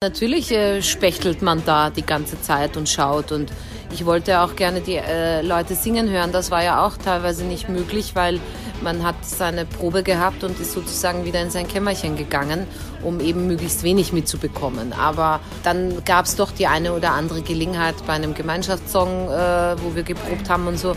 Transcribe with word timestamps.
Natürlich 0.00 0.52
äh, 0.52 0.80
spechtelt 0.80 1.42
man 1.42 1.64
da 1.64 1.90
die 1.90 2.06
ganze 2.06 2.40
Zeit 2.40 2.76
und 2.76 2.88
schaut 2.88 3.32
und 3.32 3.50
ich 3.90 4.06
wollte 4.06 4.42
auch 4.42 4.54
gerne 4.54 4.80
die 4.80 4.94
äh, 4.94 5.42
Leute 5.42 5.74
singen 5.74 6.08
hören. 6.08 6.30
Das 6.30 6.52
war 6.52 6.62
ja 6.62 6.86
auch 6.86 6.96
teilweise 6.96 7.42
nicht 7.42 7.68
möglich, 7.68 8.14
weil 8.14 8.38
man 8.80 9.02
hat 9.02 9.16
seine 9.22 9.64
Probe 9.64 10.04
gehabt 10.04 10.44
und 10.44 10.60
ist 10.60 10.70
sozusagen 10.70 11.24
wieder 11.24 11.42
in 11.42 11.50
sein 11.50 11.66
Kämmerchen 11.66 12.16
gegangen, 12.16 12.68
um 13.02 13.18
eben 13.18 13.48
möglichst 13.48 13.82
wenig 13.82 14.12
mitzubekommen. 14.12 14.92
Aber 14.92 15.40
dann 15.64 16.04
gab 16.04 16.26
es 16.26 16.36
doch 16.36 16.52
die 16.52 16.68
eine 16.68 16.92
oder 16.92 17.10
andere 17.10 17.42
Gelegenheit 17.42 17.96
bei 18.06 18.12
einem 18.12 18.34
Gemeinschaftssong, 18.34 19.28
äh, 19.30 19.82
wo 19.82 19.96
wir 19.96 20.04
geprobt 20.04 20.48
haben 20.48 20.68
und 20.68 20.78
so. 20.78 20.94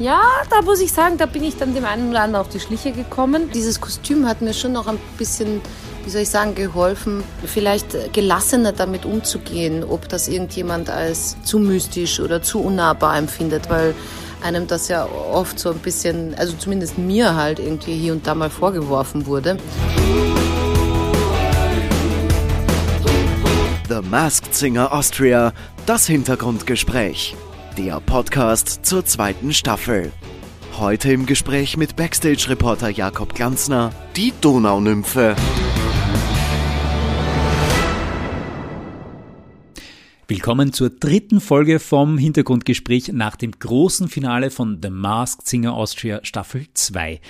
Ja, 0.00 0.22
da 0.50 0.62
muss 0.62 0.80
ich 0.80 0.92
sagen, 0.92 1.18
da 1.18 1.26
bin 1.26 1.44
ich 1.44 1.56
dann 1.56 1.72
dem 1.72 1.84
einen 1.84 2.10
oder 2.10 2.22
anderen 2.22 2.44
auf 2.44 2.48
die 2.48 2.58
Schliche 2.58 2.90
gekommen. 2.90 3.52
Dieses 3.54 3.80
Kostüm 3.80 4.26
hat 4.26 4.42
mir 4.42 4.54
schon 4.54 4.72
noch 4.72 4.88
ein 4.88 4.98
bisschen 5.18 5.60
wie 6.10 6.12
soll 6.14 6.22
ich 6.22 6.30
sagen, 6.30 6.56
geholfen, 6.56 7.22
vielleicht 7.46 8.12
gelassener 8.12 8.72
damit 8.72 9.04
umzugehen, 9.04 9.84
ob 9.84 10.08
das 10.08 10.26
irgendjemand 10.26 10.90
als 10.90 11.36
zu 11.44 11.60
mystisch 11.60 12.18
oder 12.18 12.42
zu 12.42 12.58
unnahbar 12.58 13.16
empfindet, 13.16 13.70
weil 13.70 13.94
einem 14.42 14.66
das 14.66 14.88
ja 14.88 15.06
oft 15.06 15.56
so 15.60 15.70
ein 15.70 15.78
bisschen, 15.78 16.34
also 16.34 16.56
zumindest 16.56 16.98
mir 16.98 17.36
halt 17.36 17.60
irgendwie 17.60 17.94
hier 17.94 18.12
und 18.12 18.26
da 18.26 18.34
mal 18.34 18.50
vorgeworfen 18.50 19.26
wurde. 19.26 19.56
The 23.88 24.00
Masked 24.02 24.52
Singer 24.52 24.92
Austria, 24.92 25.52
das 25.86 26.08
Hintergrundgespräch. 26.08 27.36
Der 27.78 28.00
Podcast 28.00 28.84
zur 28.84 29.04
zweiten 29.04 29.52
Staffel. 29.52 30.10
Heute 30.76 31.12
im 31.12 31.26
Gespräch 31.26 31.76
mit 31.76 31.94
Backstage-Reporter 31.94 32.88
Jakob 32.88 33.32
Glanzner, 33.32 33.92
die 34.16 34.32
Donaunymphe. 34.40 35.36
Willkommen 40.30 40.72
zur 40.72 40.90
dritten 40.90 41.40
Folge 41.40 41.80
vom 41.80 42.16
Hintergrundgespräch 42.16 43.08
nach 43.12 43.34
dem 43.34 43.50
großen 43.50 44.08
Finale 44.08 44.52
von 44.52 44.78
The 44.80 44.88
Masked 44.88 45.48
Singer 45.48 45.74
Austria 45.74 46.20
Staffel 46.22 46.68
2. 46.72 47.20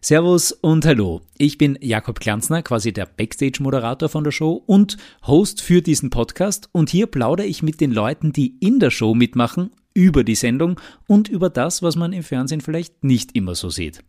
Servus 0.00 0.50
und 0.50 0.84
hallo. 0.84 1.20
Ich 1.36 1.56
bin 1.56 1.78
Jakob 1.80 2.18
Glanzner, 2.18 2.64
quasi 2.64 2.92
der 2.92 3.06
Backstage-Moderator 3.06 4.08
von 4.08 4.24
der 4.24 4.32
Show 4.32 4.60
und 4.66 4.96
Host 5.24 5.60
für 5.60 5.82
diesen 5.82 6.10
Podcast 6.10 6.68
und 6.72 6.90
hier 6.90 7.06
plaudere 7.06 7.46
ich 7.46 7.62
mit 7.62 7.80
den 7.80 7.92
Leuten, 7.92 8.32
die 8.32 8.56
in 8.58 8.80
der 8.80 8.90
Show 8.90 9.14
mitmachen, 9.14 9.70
über 9.94 10.24
die 10.24 10.34
Sendung 10.34 10.80
und 11.06 11.28
über 11.28 11.50
das, 11.50 11.84
was 11.84 11.94
man 11.94 12.12
im 12.12 12.24
Fernsehen 12.24 12.60
vielleicht 12.60 13.04
nicht 13.04 13.36
immer 13.36 13.54
so 13.54 13.70
sieht. 13.70 14.02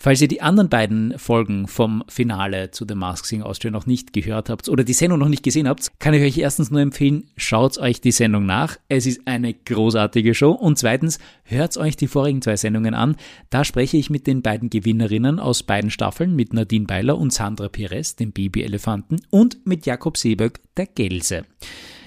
Falls 0.00 0.22
ihr 0.22 0.28
die 0.28 0.42
anderen 0.42 0.68
beiden 0.68 1.18
Folgen 1.18 1.66
vom 1.66 2.04
Finale 2.06 2.70
zu 2.70 2.84
The 2.88 2.94
Mask 2.94 3.26
Singer 3.26 3.46
Austria 3.46 3.72
noch 3.72 3.86
nicht 3.86 4.12
gehört 4.12 4.48
habt 4.48 4.68
oder 4.68 4.84
die 4.84 4.92
Sendung 4.92 5.18
noch 5.18 5.28
nicht 5.28 5.42
gesehen 5.42 5.66
habt, 5.66 5.90
kann 5.98 6.14
ich 6.14 6.22
euch 6.22 6.38
erstens 6.38 6.70
nur 6.70 6.80
empfehlen, 6.80 7.24
schaut 7.36 7.78
euch 7.78 8.00
die 8.00 8.12
Sendung 8.12 8.46
nach. 8.46 8.76
Es 8.88 9.06
ist 9.06 9.22
eine 9.26 9.52
großartige 9.52 10.34
Show. 10.34 10.52
Und 10.52 10.78
zweitens, 10.78 11.18
hört 11.42 11.76
euch 11.76 11.96
die 11.96 12.06
vorigen 12.06 12.42
zwei 12.42 12.56
Sendungen 12.56 12.94
an. 12.94 13.16
Da 13.50 13.64
spreche 13.64 13.96
ich 13.96 14.08
mit 14.08 14.28
den 14.28 14.40
beiden 14.40 14.70
Gewinnerinnen 14.70 15.40
aus 15.40 15.64
beiden 15.64 15.90
Staffeln, 15.90 16.36
mit 16.36 16.52
Nadine 16.52 16.86
Beiler 16.86 17.18
und 17.18 17.32
Sandra 17.32 17.68
Pires, 17.68 18.14
dem 18.14 18.30
Babyelefanten, 18.30 19.20
und 19.30 19.66
mit 19.66 19.84
Jakob 19.84 20.16
Seeböck, 20.16 20.60
der 20.76 20.86
Gelse. 20.86 21.44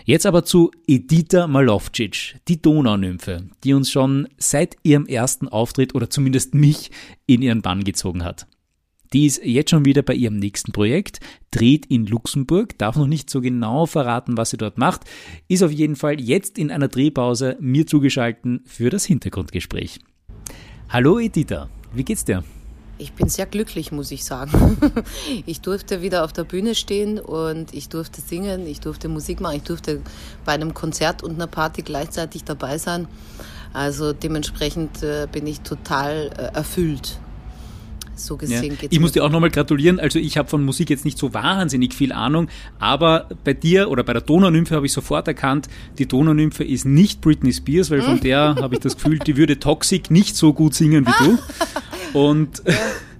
Jetzt 0.03 0.25
aber 0.25 0.43
zu 0.43 0.71
Edita 0.87 1.47
Malovcic, 1.47 2.37
die 2.47 2.61
Donaunymphe, 2.61 3.47
die 3.63 3.73
uns 3.73 3.91
schon 3.91 4.27
seit 4.37 4.75
ihrem 4.83 5.05
ersten 5.05 5.47
Auftritt 5.47 5.93
oder 5.93 6.09
zumindest 6.09 6.55
mich 6.55 6.91
in 7.27 7.41
ihren 7.41 7.61
Bann 7.61 7.83
gezogen 7.83 8.23
hat. 8.23 8.47
Die 9.13 9.25
ist 9.25 9.43
jetzt 9.43 9.69
schon 9.69 9.85
wieder 9.85 10.01
bei 10.01 10.13
ihrem 10.13 10.37
nächsten 10.37 10.71
Projekt, 10.71 11.19
dreht 11.51 11.85
in 11.87 12.05
Luxemburg, 12.05 12.77
darf 12.77 12.95
noch 12.95 13.07
nicht 13.07 13.29
so 13.29 13.41
genau 13.41 13.85
verraten, 13.85 14.37
was 14.37 14.51
sie 14.51 14.57
dort 14.57 14.77
macht, 14.77 15.01
ist 15.49 15.63
auf 15.63 15.71
jeden 15.71 15.97
Fall 15.97 16.19
jetzt 16.19 16.57
in 16.57 16.71
einer 16.71 16.87
Drehpause 16.87 17.57
mir 17.59 17.85
zugeschalten 17.85 18.61
für 18.65 18.89
das 18.89 19.05
Hintergrundgespräch. 19.05 19.99
Hallo 20.89 21.19
Edita, 21.19 21.69
wie 21.93 22.05
geht's 22.05 22.25
dir? 22.25 22.43
Ich 23.01 23.13
bin 23.13 23.29
sehr 23.29 23.47
glücklich, 23.47 23.91
muss 23.91 24.11
ich 24.11 24.23
sagen. 24.23 24.77
Ich 25.45 25.61
durfte 25.61 26.01
wieder 26.01 26.23
auf 26.23 26.33
der 26.33 26.43
Bühne 26.43 26.75
stehen 26.75 27.19
und 27.19 27.73
ich 27.73 27.89
durfte 27.89 28.21
singen, 28.21 28.67
ich 28.67 28.79
durfte 28.79 29.09
Musik 29.09 29.41
machen, 29.41 29.57
ich 29.57 29.63
durfte 29.63 30.01
bei 30.45 30.51
einem 30.51 30.73
Konzert 30.73 31.23
und 31.23 31.35
einer 31.35 31.47
Party 31.47 31.81
gleichzeitig 31.81 32.43
dabei 32.43 32.77
sein. 32.77 33.07
Also 33.73 34.13
dementsprechend 34.13 35.01
äh, 35.01 35.27
bin 35.31 35.47
ich 35.47 35.61
total 35.61 36.31
äh, 36.37 36.55
erfüllt. 36.55 37.19
So 38.25 38.37
gesehen 38.37 38.63
ja. 38.63 38.75
geht's 38.75 38.93
Ich 38.93 38.99
muss 38.99 39.11
dir 39.11 39.23
auch 39.23 39.29
nochmal 39.29 39.51
gratulieren. 39.51 39.99
Also 39.99 40.19
ich 40.19 40.37
habe 40.37 40.49
von 40.49 40.63
Musik 40.63 40.89
jetzt 40.89 41.05
nicht 41.05 41.17
so 41.17 41.33
wahnsinnig 41.33 41.93
viel 41.93 42.11
Ahnung, 42.11 42.47
aber 42.79 43.29
bei 43.43 43.53
dir 43.53 43.89
oder 43.89 44.03
bei 44.03 44.13
der 44.13 44.21
Donaunymphe 44.21 44.75
habe 44.75 44.85
ich 44.85 44.93
sofort 44.93 45.27
erkannt, 45.27 45.67
die 45.97 46.07
Donaunymphe 46.07 46.63
ist 46.63 46.85
nicht 46.85 47.21
Britney 47.21 47.53
Spears, 47.53 47.91
weil 47.91 48.01
von 48.01 48.19
der 48.19 48.55
habe 48.55 48.75
ich 48.75 48.81
das 48.81 48.95
Gefühl, 48.95 49.19
die 49.19 49.37
würde 49.37 49.59
Toxic 49.59 50.11
nicht 50.11 50.35
so 50.35 50.53
gut 50.53 50.73
singen 50.73 51.05
wie 51.05 51.25
du. 51.25 51.37
Und 52.13 52.61
ja, 52.65 52.73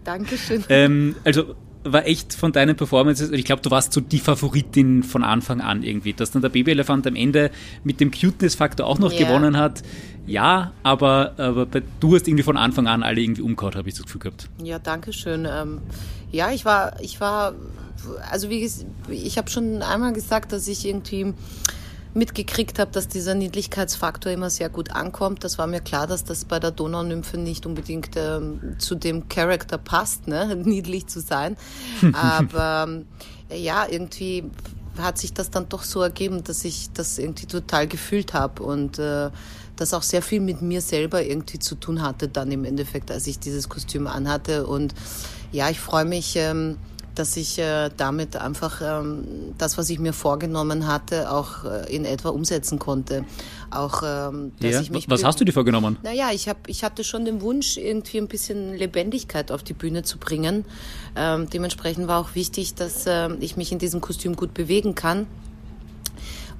Dankeschön. 0.03 0.63
ähm, 0.69 1.16
also 1.23 1.56
war 1.84 2.06
echt 2.06 2.34
von 2.34 2.52
deinen 2.52 2.75
Performances, 2.75 3.31
ich 3.31 3.46
glaube, 3.46 3.62
du 3.62 3.72
warst 3.72 3.94
so 3.94 4.02
die 4.02 4.19
Favoritin 4.19 5.03
von 5.03 5.24
Anfang 5.24 5.62
an 5.62 5.84
irgendwie. 5.84 6.14
Dass 6.14 6.31
dann 6.31 6.42
der 6.42 6.50
Babyelefant 6.50 7.08
am 7.08 7.16
Ende 7.16 7.52
mit 7.84 8.00
dem 8.00 8.12
Cuteness-Faktor 8.12 8.86
auch 8.86 9.00
noch 9.00 9.12
ja. 9.12 9.25
gewonnen 9.25 9.58
hat, 9.58 9.84
ja, 10.28 10.74
aber, 10.84 11.34
aber 11.38 11.66
du 12.00 12.16
hast 12.16 12.28
irgendwie 12.28 12.44
von 12.44 12.58
Anfang 12.58 12.88
an 12.88 13.03
alle 13.03 13.22
irgendwie 13.22 13.42
umgehauen, 13.42 13.75
habe 13.75 13.90
ich 13.90 13.96
das 13.96 14.03
Gefühl 14.03 14.22
gehabt. 14.22 14.50
Ja, 14.64 14.80
danke 14.80 15.14
schön. 15.14 15.47
Ähm, 15.50 15.80
ja, 16.31 16.52
ich 16.52 16.64
war, 16.64 17.00
ich 17.02 17.19
war, 17.19 17.53
also 18.30 18.50
wie 18.50 18.62
gesagt, 18.62 18.86
ich 19.09 19.38
habe 19.38 19.50
schon 19.50 19.81
einmal 19.81 20.13
gesagt, 20.13 20.53
dass 20.53 20.68
ich 20.68 20.86
irgendwie 20.86 21.34
mitgekriegt 22.14 22.80
habe, 22.80 22.92
dass 22.92 23.08
dieser 23.08 23.36
Niedlichkeitsfaktor 23.36 24.32
immer 24.32 24.50
sehr 24.50 24.70
gut 24.70 24.92
ankommt. 24.92 25.44
Das 25.44 25.58
war 25.58 25.68
mir 25.68 25.80
klar, 25.80 26.08
dass 26.08 26.24
das 26.24 26.46
bei 26.46 26.60
der 26.60 26.72
Donaunymphe 26.72 27.38
nicht 27.38 27.66
unbedingt 27.66 28.12
ähm, 28.16 28.76
zu 28.80 28.96
dem 28.96 29.30
Charakter 29.30 29.78
passt, 29.78 30.28
ne? 30.28 30.56
niedlich 30.64 31.08
zu 31.08 31.22
sein. 31.22 31.56
Aber 32.14 32.86
ähm, 32.88 33.06
ja, 33.50 33.86
irgendwie 33.90 34.44
hat 34.98 35.18
sich 35.18 35.34
das 35.34 35.50
dann 35.50 35.70
doch 35.70 35.84
so 35.84 36.02
ergeben, 36.02 36.44
dass 36.44 36.66
ich 36.66 36.92
das 36.92 37.18
irgendwie 37.18 37.46
total 37.46 37.88
gefühlt 37.88 38.34
habe 38.34 38.62
und 38.62 39.00
äh, 39.00 39.30
das 39.78 39.94
auch 39.94 40.04
sehr 40.04 40.22
viel 40.22 40.42
mit 40.42 40.62
mir 40.62 40.82
selber 40.82 41.24
irgendwie 41.24 41.60
zu 41.60 41.76
tun 41.76 42.02
hatte 42.02 42.28
dann 42.28 42.52
im 42.52 42.66
Endeffekt, 42.66 43.10
als 43.10 43.26
ich 43.26 43.40
dieses 43.40 43.70
Kostüm 43.70 44.06
anhatte. 44.06 44.68
Und 44.68 44.94
ja, 45.52 45.70
ich 45.70 45.80
freue 45.80 46.06
mich. 46.06 46.36
Ähm, 46.36 46.78
dass 47.16 47.38
ich 47.38 47.60
äh, 47.60 47.90
damit 47.96 48.36
einfach 48.36 48.82
ähm, 48.82 49.54
das, 49.58 49.78
was 49.78 49.90
ich 49.90 50.00
mir 50.00 50.14
vorgenommen 50.14 50.88
hatte, 50.88 51.32
auch 51.32 51.66
äh, 51.66 51.94
in 51.94 52.06
etwa 52.06 52.30
umsetzen 52.30 52.80
konnte. 52.80 53.26
Auch, 53.70 54.04
ähm, 54.04 54.52
dass 54.60 54.72
ja. 54.72 54.82
ich 54.82 54.92
mich 54.92 55.10
was 55.10 55.24
hast 55.24 55.40
du 55.40 55.46
dir 55.46 55.54
vorgenommen? 55.54 55.98
Naja, 56.04 56.30
ich, 56.34 56.50
hab, 56.50 56.68
ich 56.68 56.84
hatte 56.84 57.04
schon 57.04 57.26
den 57.26 57.42
Wunsch, 57.42 57.78
irgendwie 57.78 58.18
ein 58.18 58.28
bisschen 58.28 58.76
Lebendigkeit 58.76 59.52
auf 59.52 59.64
die 59.64 59.74
Bühne 59.74 60.04
zu 60.04 60.18
bringen. 60.18 60.66
Ähm, 61.16 61.50
dementsprechend 61.50 62.08
war 62.08 62.20
auch 62.20 62.36
wichtig, 62.36 62.76
dass 62.76 63.06
äh, 63.08 63.34
ich 63.40 63.58
mich 63.58 63.72
in 63.72 63.80
diesem 63.80 64.02
Kostüm 64.02 64.36
gut 64.36 64.54
bewegen 64.54 64.96
kann. 64.96 65.28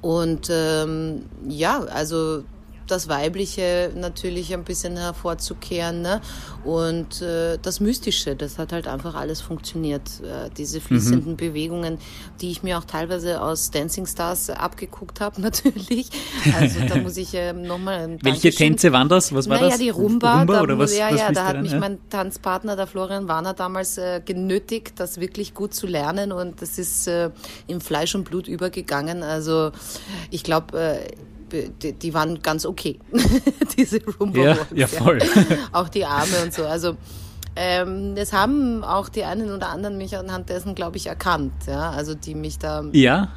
Und 0.00 0.48
ähm, 0.50 1.26
ja, 1.48 1.80
also 1.84 2.42
das 2.86 3.08
Weibliche 3.08 3.92
natürlich 3.94 4.52
ein 4.52 4.64
bisschen 4.64 4.96
hervorzukehren. 4.96 6.02
Ne? 6.02 6.20
Und 6.64 7.22
äh, 7.22 7.58
das 7.60 7.80
Mystische, 7.80 8.36
das 8.36 8.58
hat 8.58 8.72
halt 8.72 8.86
einfach 8.86 9.14
alles 9.14 9.40
funktioniert. 9.40 10.02
Äh, 10.20 10.50
diese 10.56 10.80
fließenden 10.80 11.32
mhm. 11.32 11.36
Bewegungen, 11.36 11.98
die 12.40 12.50
ich 12.50 12.62
mir 12.62 12.78
auch 12.78 12.84
teilweise 12.84 13.40
aus 13.40 13.70
Dancing 13.70 14.06
Stars 14.06 14.50
abgeguckt 14.50 15.20
habe, 15.20 15.40
natürlich. 15.40 16.08
Also 16.58 16.80
da 16.86 16.96
muss 16.96 17.16
ich 17.16 17.34
äh, 17.34 17.52
nochmal. 17.52 18.18
Welche 18.22 18.50
Tänze 18.50 18.92
waren 18.92 19.08
das? 19.08 19.34
Was 19.34 19.48
war 19.48 19.56
naja, 19.56 19.70
das? 19.70 19.78
die 19.78 19.90
Rumba. 19.90 20.38
Rumba 20.38 20.54
da, 20.54 20.62
oder 20.62 20.78
was? 20.78 20.96
Ja, 20.96 21.10
was 21.10 21.20
ja, 21.20 21.32
da 21.32 21.46
hat 21.46 21.62
mich 21.62 21.72
ja? 21.72 21.78
mein 21.78 21.98
Tanzpartner, 22.10 22.76
der 22.76 22.86
Florian 22.86 23.28
Warner, 23.28 23.54
damals 23.54 23.98
äh, 23.98 24.20
genötigt, 24.24 25.00
das 25.00 25.20
wirklich 25.20 25.54
gut 25.54 25.74
zu 25.74 25.86
lernen. 25.86 26.32
Und 26.32 26.62
das 26.62 26.78
ist 26.78 27.06
äh, 27.08 27.30
in 27.66 27.80
Fleisch 27.80 28.14
und 28.14 28.24
Blut 28.24 28.48
übergegangen. 28.48 29.22
Also 29.22 29.72
ich 30.30 30.44
glaube, 30.44 30.78
äh, 30.78 31.12
die, 31.52 32.14
waren 32.14 32.42
ganz 32.42 32.66
okay, 32.66 32.98
diese 33.76 34.00
Roomba 34.04 34.38
ja, 34.38 34.56
ja, 34.74 34.86
voll. 34.86 35.18
Ja. 35.18 35.56
Auch 35.72 35.88
die 35.88 36.04
Arme 36.04 36.42
und 36.42 36.52
so. 36.52 36.64
Also 36.64 36.96
ähm, 37.54 38.14
das 38.14 38.32
haben 38.32 38.82
auch 38.82 39.10
die 39.10 39.24
einen 39.24 39.50
oder 39.50 39.68
anderen 39.68 39.98
mich 39.98 40.16
anhand 40.16 40.48
dessen, 40.48 40.74
glaube 40.74 40.96
ich, 40.96 41.06
erkannt. 41.06 41.52
Ja, 41.66 41.90
also 41.90 42.14
die 42.14 42.34
mich 42.34 42.58
da. 42.58 42.84
Ja. 42.92 43.28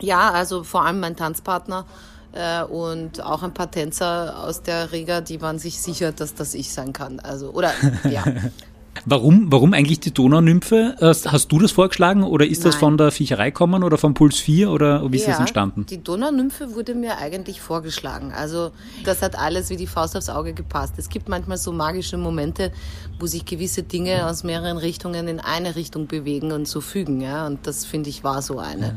Ja, 0.00 0.30
also 0.30 0.64
vor 0.64 0.84
allem 0.84 0.98
mein 0.98 1.14
Tanzpartner 1.14 1.86
äh, 2.32 2.62
und 2.64 3.22
auch 3.22 3.42
ein 3.42 3.54
paar 3.54 3.70
Tänzer 3.70 4.42
aus 4.44 4.62
der 4.62 4.92
Riga, 4.92 5.20
die 5.20 5.40
waren 5.40 5.58
sich 5.58 5.80
sicher, 5.80 6.10
dass 6.10 6.34
das 6.34 6.54
ich 6.54 6.72
sein 6.72 6.92
kann. 6.92 7.20
Also 7.20 7.50
oder 7.50 7.72
ja. 8.10 8.24
Warum, 9.06 9.50
warum 9.50 9.72
eigentlich 9.72 10.00
die 10.00 10.12
Donaunymphe? 10.12 10.96
Hast 11.00 11.52
du 11.52 11.58
das 11.58 11.72
vorgeschlagen 11.72 12.22
oder 12.22 12.46
ist 12.46 12.58
Nein. 12.58 12.64
das 12.64 12.74
von 12.74 12.98
der 12.98 13.10
Viecherei 13.10 13.50
kommen 13.50 13.82
oder 13.82 13.96
vom 13.96 14.14
Puls 14.14 14.38
4 14.38 14.70
oder 14.70 15.10
wie 15.10 15.16
ist 15.16 15.24
ja, 15.24 15.30
das 15.30 15.40
entstanden? 15.40 15.86
Die 15.86 16.02
Donaunymphe 16.02 16.74
wurde 16.74 16.94
mir 16.94 17.18
eigentlich 17.18 17.60
vorgeschlagen. 17.60 18.32
Also 18.32 18.72
das 19.04 19.22
hat 19.22 19.38
alles 19.38 19.70
wie 19.70 19.76
die 19.76 19.86
Faust 19.86 20.16
aufs 20.16 20.28
Auge 20.28 20.52
gepasst. 20.52 20.94
Es 20.98 21.08
gibt 21.08 21.28
manchmal 21.28 21.56
so 21.56 21.72
magische 21.72 22.18
Momente, 22.18 22.72
wo 23.18 23.26
sich 23.26 23.44
gewisse 23.44 23.82
Dinge 23.82 24.26
aus 24.26 24.44
mehreren 24.44 24.76
Richtungen 24.76 25.28
in 25.28 25.40
eine 25.40 25.76
Richtung 25.76 26.06
bewegen 26.06 26.52
und 26.52 26.68
so 26.68 26.80
fügen. 26.80 27.20
Ja? 27.20 27.46
Und 27.46 27.66
das 27.66 27.86
finde 27.86 28.10
ich 28.10 28.22
war 28.22 28.42
so 28.42 28.58
eine. 28.58 28.86
Ja. 28.86 28.94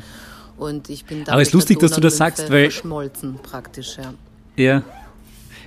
Und 0.57 0.89
ich 0.89 1.05
bin 1.05 1.23
da 1.23 1.33
Aber 1.33 1.41
es 1.41 1.49
ist 1.49 1.53
lustig, 1.53 1.79
dass 1.79 1.91
du 1.91 2.01
das 2.01 2.17
sagst, 2.17 2.51
weil 2.51 2.69
verschmolzen 2.69 3.39
praktisch, 3.41 3.97
ja. 3.97 4.13
Ja, 4.55 4.83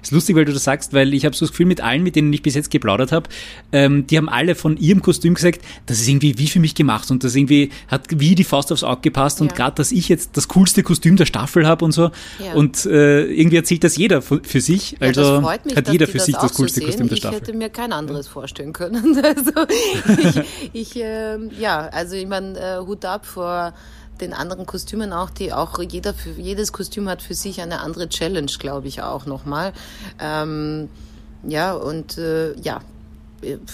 ist 0.07 0.13
lustig, 0.13 0.37
weil 0.37 0.45
du 0.45 0.53
das 0.53 0.65
sagst, 0.65 0.93
weil 0.93 1.15
ich 1.15 1.25
habe 1.25 1.35
so 1.35 1.45
das 1.45 1.51
Gefühl, 1.51 1.67
mit 1.67 1.81
allen, 1.81 2.03
mit 2.03 2.17
denen 2.17 2.33
ich 2.33 2.43
bis 2.43 2.55
jetzt 2.55 2.71
geplaudert 2.71 3.13
habe, 3.13 3.29
ähm, 3.73 4.07
die 4.07 4.17
haben 4.17 4.29
alle 4.29 4.55
von 4.55 4.77
ihrem 4.77 5.03
Kostüm 5.03 5.35
gesagt, 5.35 5.61
das 5.87 6.01
ist 6.01 6.09
irgendwie 6.09 6.39
wie 6.39 6.47
für 6.47 6.61
mich 6.61 6.75
gemacht 6.75 7.11
und 7.11 7.25
das 7.25 7.35
irgendwie 7.35 7.71
hat 7.89 8.07
wie 8.11 8.35
die 8.35 8.45
Faust 8.45 8.73
aufs 8.73 8.85
Auge 8.85 9.03
gepasst 9.03 9.41
und 9.41 9.55
gerade, 9.55 9.77
dass 9.77 9.93
ich 9.93 10.09
jetzt 10.09 10.37
das 10.37 10.49
coolste 10.49 10.83
Kostüm 10.83 11.17
der 11.17 11.27
Staffel 11.27 11.67
habe 11.67 11.85
und 11.85 11.93
so 11.93 12.11
ja. 12.39 12.55
und 12.55 12.87
äh, 12.87 13.25
irgendwie 13.25 13.57
erzählt 13.57 13.85
das 13.85 13.97
jeder 13.97 14.23
für 14.23 14.61
sich, 14.61 14.97
also 15.01 15.23
ja, 15.23 15.59
mich, 15.65 15.77
hat 15.77 15.89
jeder 15.91 16.07
für 16.07 16.21
sich 16.21 16.37
das 16.37 16.55
coolste 16.55 16.81
so 16.81 16.87
Kostüm 16.87 17.09
der 17.09 17.17
Staffel. 17.17 17.39
Ich 17.43 17.49
hätte 17.49 17.57
mir 17.57 17.69
kein 17.69 17.93
anderes 17.93 18.29
vorstellen 18.29 18.73
können. 18.73 19.15
Also 19.27 19.53
ich, 20.23 20.43
ich 20.73 20.97
äh, 20.97 21.39
ja, 21.59 21.89
also 21.89 22.15
ich 22.15 22.27
meine, 22.27 22.59
äh, 22.59 22.79
Hut 22.79 23.05
ab 23.05 23.27
vor 23.27 23.73
den 24.21 24.33
anderen 24.33 24.67
Kostümen 24.67 25.13
auch, 25.13 25.31
die 25.31 25.53
auch 25.53 25.81
jeder 25.83 26.15
für, 26.15 26.31
jedes 26.31 26.73
Kostüm 26.73 27.09
hat 27.09 27.23
für 27.23 27.35
sich 27.35 27.61
eine 27.61 27.81
andere 27.81 28.09
Challenge, 28.09 28.51
glaube 28.59 28.89
ich 28.89 29.03
auch 29.03 29.27
nochmal. 29.27 29.73
Ähm, 30.21 30.89
ja, 31.47 31.75
und 31.75 32.19
äh, 32.19 32.59
ja, 32.61 32.81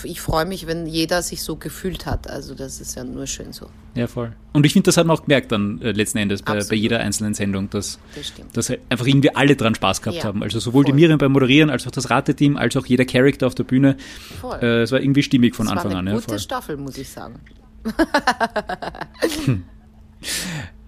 ich 0.03 0.21
freue 0.21 0.45
mich, 0.45 0.67
wenn 0.67 0.87
jeder 0.87 1.23
sich 1.23 1.43
so 1.43 1.57
gefühlt 1.57 2.07
hat. 2.07 2.29
Also 2.29 2.55
das 2.55 2.81
ist 2.81 2.97
ja 2.97 3.05
nur 3.05 3.27
schön 3.27 3.53
so. 3.53 3.67
Ja, 3.95 4.07
voll. 4.07 4.33
Und 4.53 4.67
ich 4.67 4.73
finde, 4.73 4.87
das 4.87 4.97
hat 4.97 5.07
man 5.07 5.17
auch 5.17 5.25
gemerkt 5.25 5.53
dann 5.53 5.81
äh, 5.83 5.93
letzten 5.93 6.19
Endes 6.19 6.43
bei, 6.43 6.63
bei, 6.65 6.75
jeder 6.75 7.01
einzelnen 7.01 7.35
Sendung, 7.35 7.71
dass, 7.71 7.99
das 8.15 8.33
dass 8.53 8.79
einfach 8.89 9.07
irgendwie 9.07 9.35
alle 9.35 9.55
dran 9.55 9.75
Spaß 9.75 10.03
gehabt 10.03 10.19
ja, 10.19 10.25
haben. 10.25 10.43
Also 10.43 10.59
sowohl 10.61 10.85
voll. 10.85 10.93
die 10.93 11.01
Miriam 11.01 11.19
beim 11.19 11.33
Moderieren, 11.33 11.71
als 11.71 11.87
auch 11.87 11.91
das 11.91 12.11
Rateteam, 12.11 12.57
als 12.57 12.77
auch 12.77 12.87
jeder 12.87 13.05
Charakter 13.05 13.47
auf 13.47 13.55
der 13.55 13.65
Bühne. 13.65 13.97
Voll. 14.41 14.59
Äh, 14.61 14.83
es 14.83 14.93
war 14.93 15.01
irgendwie 15.01 15.23
stimmig 15.23 15.55
von 15.55 15.67
das 15.67 15.73
Anfang 15.73 15.93
an. 15.93 16.07
War 16.07 16.13
eine 16.13 16.21
gute 16.21 16.33
ja, 16.33 16.39
Staffel, 16.39 16.77
muss 16.77 16.99
ich 16.99 17.09
sagen. 17.09 17.41
hm. 19.45 19.65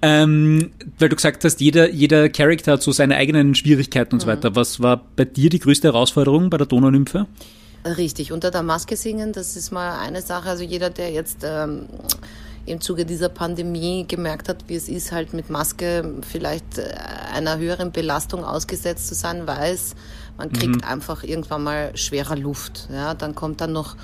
Ähm, 0.02 0.70
weil 0.98 1.08
du 1.08 1.16
gesagt 1.16 1.44
hast, 1.44 1.60
jeder, 1.62 1.90
jeder 1.90 2.28
Charakter 2.28 2.72
hat 2.72 2.82
so 2.82 2.92
seine 2.92 3.16
eigenen 3.16 3.54
Schwierigkeiten 3.54 4.14
und 4.14 4.18
mhm. 4.18 4.20
so 4.20 4.26
weiter. 4.26 4.54
Was 4.54 4.80
war 4.80 5.02
bei 5.16 5.24
dir 5.24 5.48
die 5.48 5.60
größte 5.60 5.88
Herausforderung 5.88 6.50
bei 6.50 6.58
der 6.58 6.66
Donaunymphe? 6.66 7.26
Richtig, 7.86 8.32
unter 8.32 8.50
der 8.50 8.62
Maske 8.62 8.96
singen, 8.96 9.32
das 9.32 9.56
ist 9.56 9.70
mal 9.70 9.98
eine 9.98 10.20
Sache. 10.20 10.48
Also 10.48 10.62
jeder, 10.62 10.90
der 10.90 11.10
jetzt 11.10 11.38
ähm, 11.42 11.86
im 12.66 12.80
Zuge 12.80 13.04
dieser 13.04 13.28
Pandemie 13.28 14.06
gemerkt 14.06 14.48
hat, 14.48 14.64
wie 14.68 14.74
es 14.74 14.88
ist, 14.88 15.12
halt 15.12 15.32
mit 15.32 15.50
Maske 15.50 16.14
vielleicht 16.30 16.78
äh, 16.78 16.94
einer 17.32 17.58
höheren 17.58 17.92
Belastung 17.92 18.44
ausgesetzt 18.44 19.08
zu 19.08 19.14
sein, 19.14 19.46
weiß, 19.46 19.94
man 20.38 20.52
kriegt 20.52 20.76
mhm. 20.76 20.84
einfach 20.84 21.24
irgendwann 21.24 21.62
mal 21.62 21.96
schwerer 21.96 22.36
Luft. 22.36 22.88
Ja, 22.92 23.14
dann 23.14 23.34
kommt 23.34 23.60
dann 23.60 23.72
noch 23.72 23.96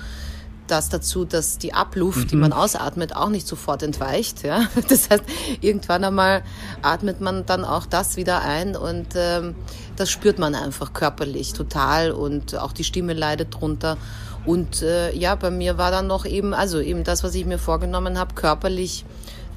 das 0.71 0.89
dazu, 0.89 1.25
dass 1.25 1.57
die 1.57 1.73
Abluft, 1.73 2.25
mhm. 2.25 2.27
die 2.27 2.35
man 2.37 2.53
ausatmet, 2.53 3.15
auch 3.15 3.29
nicht 3.29 3.47
sofort 3.47 3.83
entweicht. 3.83 4.43
Ja? 4.43 4.67
Das 4.89 5.09
heißt, 5.09 5.23
irgendwann 5.61 6.03
einmal 6.03 6.43
atmet 6.81 7.21
man 7.21 7.45
dann 7.45 7.65
auch 7.65 7.85
das 7.85 8.17
wieder 8.17 8.41
ein 8.41 8.75
und 8.75 9.07
ähm, 9.15 9.55
das 9.95 10.09
spürt 10.09 10.39
man 10.39 10.55
einfach 10.55 10.93
körperlich 10.93 11.53
total 11.53 12.11
und 12.11 12.57
auch 12.57 12.71
die 12.71 12.83
Stimme 12.83 13.13
leidet 13.13 13.53
drunter. 13.53 13.97
Und 14.45 14.81
äh, 14.81 15.13
ja, 15.15 15.35
bei 15.35 15.51
mir 15.51 15.77
war 15.77 15.91
dann 15.91 16.07
noch 16.07 16.25
eben, 16.25 16.53
also 16.53 16.79
eben 16.79 17.03
das, 17.03 17.23
was 17.23 17.35
ich 17.35 17.45
mir 17.45 17.59
vorgenommen 17.59 18.17
habe, 18.17 18.33
körperlich 18.33 19.05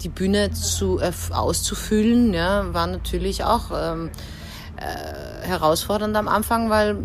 die 0.03 0.09
Bühne 0.09 0.53
zu, 0.53 0.99
äh, 1.01 1.13
auszufüllen, 1.31 2.35
ja, 2.35 2.75
war 2.75 2.87
natürlich 2.87 3.45
auch 3.45 3.71
ähm, 3.75 4.11
äh, 4.77 5.47
herausfordernd 5.47 6.17
am 6.17 6.29
Anfang, 6.29 6.69
weil 6.69 6.99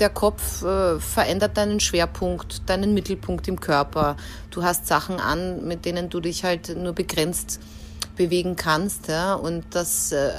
der 0.00 0.10
Kopf 0.10 0.62
äh, 0.62 0.98
verändert 0.98 1.56
deinen 1.56 1.80
Schwerpunkt, 1.80 2.68
deinen 2.68 2.94
Mittelpunkt 2.94 3.48
im 3.48 3.60
Körper. 3.60 4.16
Du 4.50 4.62
hast 4.62 4.86
Sachen 4.86 5.20
an, 5.20 5.66
mit 5.66 5.84
denen 5.84 6.10
du 6.10 6.20
dich 6.20 6.44
halt 6.44 6.76
nur 6.76 6.92
begrenzt 6.92 7.60
bewegen 8.16 8.56
kannst. 8.56 9.08
Ja? 9.08 9.34
Und 9.34 9.64
das 9.70 10.12
äh, 10.12 10.30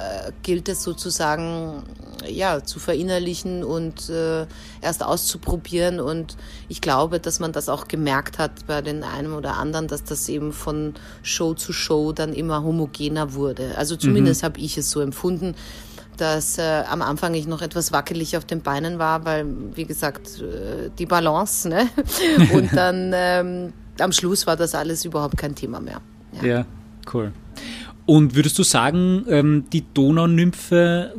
gilt 0.42 0.68
es 0.68 0.82
sozusagen 0.82 1.82
ja, 2.28 2.62
zu 2.62 2.78
verinnerlichen 2.78 3.64
und 3.64 4.08
äh, 4.08 4.46
erst 4.80 5.02
auszuprobieren. 5.02 6.00
Und 6.00 6.36
ich 6.68 6.80
glaube, 6.80 7.20
dass 7.20 7.40
man 7.40 7.52
das 7.52 7.68
auch 7.68 7.88
gemerkt 7.88 8.38
hat 8.38 8.66
bei 8.66 8.80
den 8.82 9.02
einen 9.02 9.32
oder 9.32 9.56
anderen, 9.56 9.88
dass 9.88 10.04
das 10.04 10.28
eben 10.28 10.52
von 10.52 10.94
Show 11.22 11.54
zu 11.54 11.72
Show 11.72 12.12
dann 12.12 12.32
immer 12.32 12.62
homogener 12.62 13.34
wurde. 13.34 13.76
Also 13.76 13.96
zumindest 13.96 14.42
mhm. 14.42 14.46
habe 14.46 14.60
ich 14.60 14.78
es 14.78 14.90
so 14.90 15.00
empfunden 15.00 15.54
dass 16.16 16.58
äh, 16.58 16.82
am 16.88 17.02
Anfang 17.02 17.34
ich 17.34 17.46
noch 17.46 17.62
etwas 17.62 17.92
wackelig 17.92 18.36
auf 18.36 18.44
den 18.44 18.62
Beinen 18.62 18.98
war, 18.98 19.24
weil, 19.24 19.46
wie 19.74 19.84
gesagt, 19.84 20.40
äh, 20.40 20.90
die 20.98 21.06
Balance, 21.06 21.68
ne? 21.68 21.88
Und 22.52 22.74
dann 22.74 23.12
ähm, 23.14 23.72
am 23.98 24.12
Schluss 24.12 24.46
war 24.46 24.56
das 24.56 24.74
alles 24.74 25.04
überhaupt 25.04 25.36
kein 25.36 25.54
Thema 25.54 25.80
mehr. 25.80 26.00
Ja, 26.40 26.46
ja 26.46 26.66
cool. 27.12 27.32
Und 28.06 28.34
würdest 28.34 28.58
du 28.58 28.64
sagen, 28.64 29.24
ähm, 29.30 29.64
die 29.72 29.82
Donaunymphe, 29.94 31.14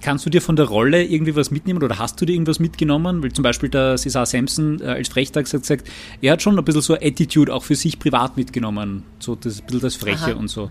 kannst 0.00 0.24
du 0.24 0.30
dir 0.30 0.40
von 0.40 0.54
der 0.54 0.66
Rolle 0.66 1.02
irgendwie 1.02 1.34
was 1.34 1.50
mitnehmen 1.50 1.82
oder 1.82 1.98
hast 1.98 2.20
du 2.20 2.24
dir 2.24 2.34
irgendwas 2.34 2.60
mitgenommen? 2.60 3.24
Weil 3.24 3.32
zum 3.32 3.42
Beispiel 3.42 3.68
der 3.68 3.98
Cesar 3.98 4.24
Sampson 4.24 4.80
äh, 4.80 4.84
als 4.84 5.08
Frechtag 5.08 5.52
hat 5.52 5.62
gesagt, 5.62 5.90
er 6.20 6.32
hat 6.34 6.42
schon 6.42 6.56
ein 6.56 6.64
bisschen 6.64 6.80
so 6.80 6.94
Attitude 6.94 7.52
auch 7.52 7.64
für 7.64 7.74
sich 7.74 7.98
privat 7.98 8.36
mitgenommen, 8.36 9.02
so 9.18 9.34
das, 9.34 9.60
ein 9.60 9.66
bisschen 9.66 9.80
das 9.80 9.96
Freche 9.96 10.32
Aha. 10.32 10.38
und 10.38 10.46
so. 10.46 10.70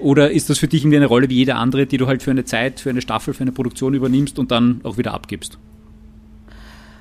Oder 0.00 0.30
ist 0.30 0.50
das 0.50 0.58
für 0.58 0.68
dich 0.68 0.82
irgendwie 0.82 0.96
eine 0.96 1.06
Rolle 1.06 1.28
wie 1.28 1.34
jede 1.34 1.56
andere, 1.56 1.86
die 1.86 1.96
du 1.96 2.06
halt 2.06 2.22
für 2.22 2.30
eine 2.30 2.44
Zeit, 2.44 2.80
für 2.80 2.90
eine 2.90 3.00
Staffel, 3.00 3.34
für 3.34 3.42
eine 3.42 3.52
Produktion 3.52 3.94
übernimmst 3.94 4.38
und 4.38 4.50
dann 4.50 4.80
auch 4.84 4.96
wieder 4.96 5.14
abgibst? 5.14 5.58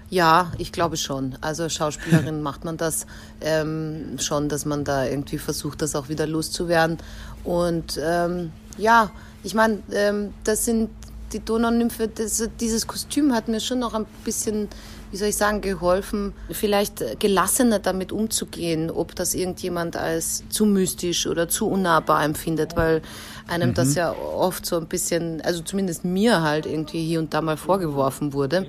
Ja, 0.09 0.53
ich 0.57 0.71
glaube 0.71 0.97
schon. 0.97 1.35
Also 1.41 1.67
Schauspielerin 1.67 2.41
macht 2.44 2.63
man 2.63 2.77
das 2.77 3.05
ähm, 3.41 4.17
schon, 4.19 4.49
dass 4.49 4.65
man 4.65 4.83
da 4.83 5.05
irgendwie 5.05 5.38
versucht, 5.38 5.81
das 5.81 5.95
auch 5.95 6.09
wieder 6.09 6.25
loszuwerden. 6.25 6.97
Und 7.44 7.99
ähm, 8.01 8.51
ja, 8.77 9.11
ich 9.43 9.53
meine, 9.53 9.79
ähm, 9.91 10.33
das 10.43 10.65
sind 10.65 10.89
die 11.38 11.45
Donaunymphe, 11.45 12.07
das, 12.07 12.50
dieses 12.60 12.88
Kostüm 12.88 13.34
hat 13.34 13.48
mir 13.48 13.60
schon 13.60 13.80
noch 13.80 13.94
ein 13.94 14.06
bisschen 14.24 14.69
wie 15.12 15.18
soll 15.18 15.30
ich 15.30 15.38
sagen, 15.38 15.62
geholfen, 15.62 16.34
vielleicht 16.51 17.19
gelassener 17.19 17.80
damit 17.80 18.12
umzugehen, 18.12 18.92
ob 18.92 19.16
das 19.16 19.36
irgendjemand 19.36 19.95
als 19.95 20.44
zu 20.50 20.66
mystisch 20.66 21.28
oder 21.28 21.48
zu 21.48 21.68
unnahbar 21.68 22.24
empfindet, 22.25 22.75
weil 22.75 23.01
einem 23.48 23.69
mhm. 23.69 23.74
das 23.75 23.95
ja 23.95 24.12
oft 24.13 24.66
so 24.66 24.78
ein 24.78 24.88
bisschen, 24.88 25.42
also 25.42 25.62
zumindest 25.62 26.04
mir 26.04 26.42
halt 26.42 26.66
irgendwie 26.66 27.06
hier 27.06 27.19
und 27.19 27.34
da 27.34 27.42
mal 27.42 27.57
vorgeworfen 27.57 28.34
wurde, 28.34 28.68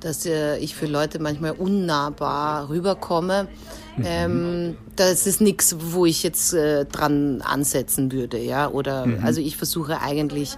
dass 0.00 0.24
äh, 0.24 0.56
ich 0.58 0.74
für 0.74 0.86
Leute 0.86 1.18
manchmal 1.18 1.52
unnahbar 1.52 2.70
rüberkomme. 2.70 3.48
Mhm. 3.96 4.04
Ähm, 4.06 4.76
das 4.96 5.26
ist 5.26 5.40
nichts, 5.40 5.76
wo 5.78 6.06
ich 6.06 6.22
jetzt 6.22 6.54
äh, 6.54 6.86
dran 6.86 7.42
ansetzen 7.42 8.10
würde, 8.10 8.38
ja. 8.38 8.68
Oder 8.68 9.06
mhm. 9.06 9.24
also 9.24 9.40
ich 9.40 9.56
versuche 9.56 10.00
eigentlich 10.00 10.56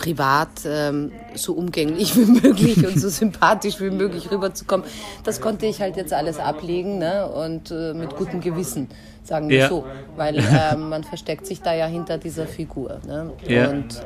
privat 0.00 0.48
ähm, 0.64 1.12
so 1.34 1.52
umgänglich 1.52 2.16
wie 2.16 2.24
möglich 2.24 2.86
und 2.86 2.98
so 2.98 3.10
sympathisch 3.10 3.80
wie 3.80 3.90
möglich 3.90 4.30
rüberzukommen. 4.30 4.86
Das 5.24 5.42
konnte 5.42 5.66
ich 5.66 5.80
halt 5.80 5.96
jetzt 5.96 6.14
alles 6.14 6.38
ablegen 6.38 6.98
ne? 6.98 7.28
und 7.28 7.70
äh, 7.70 7.92
mit 7.92 8.16
gutem 8.16 8.40
Gewissen, 8.40 8.88
sagen 9.22 9.50
wir 9.50 9.58
ja. 9.58 9.68
so. 9.68 9.84
Weil 10.16 10.38
äh, 10.38 10.74
man 10.74 11.04
versteckt 11.04 11.46
sich 11.46 11.60
da 11.60 11.74
ja 11.74 11.86
hinter 11.86 12.16
dieser 12.16 12.46
Figur. 12.46 12.98
Ne? 13.06 13.30
Ja. 13.46 13.68
Und 13.68 14.02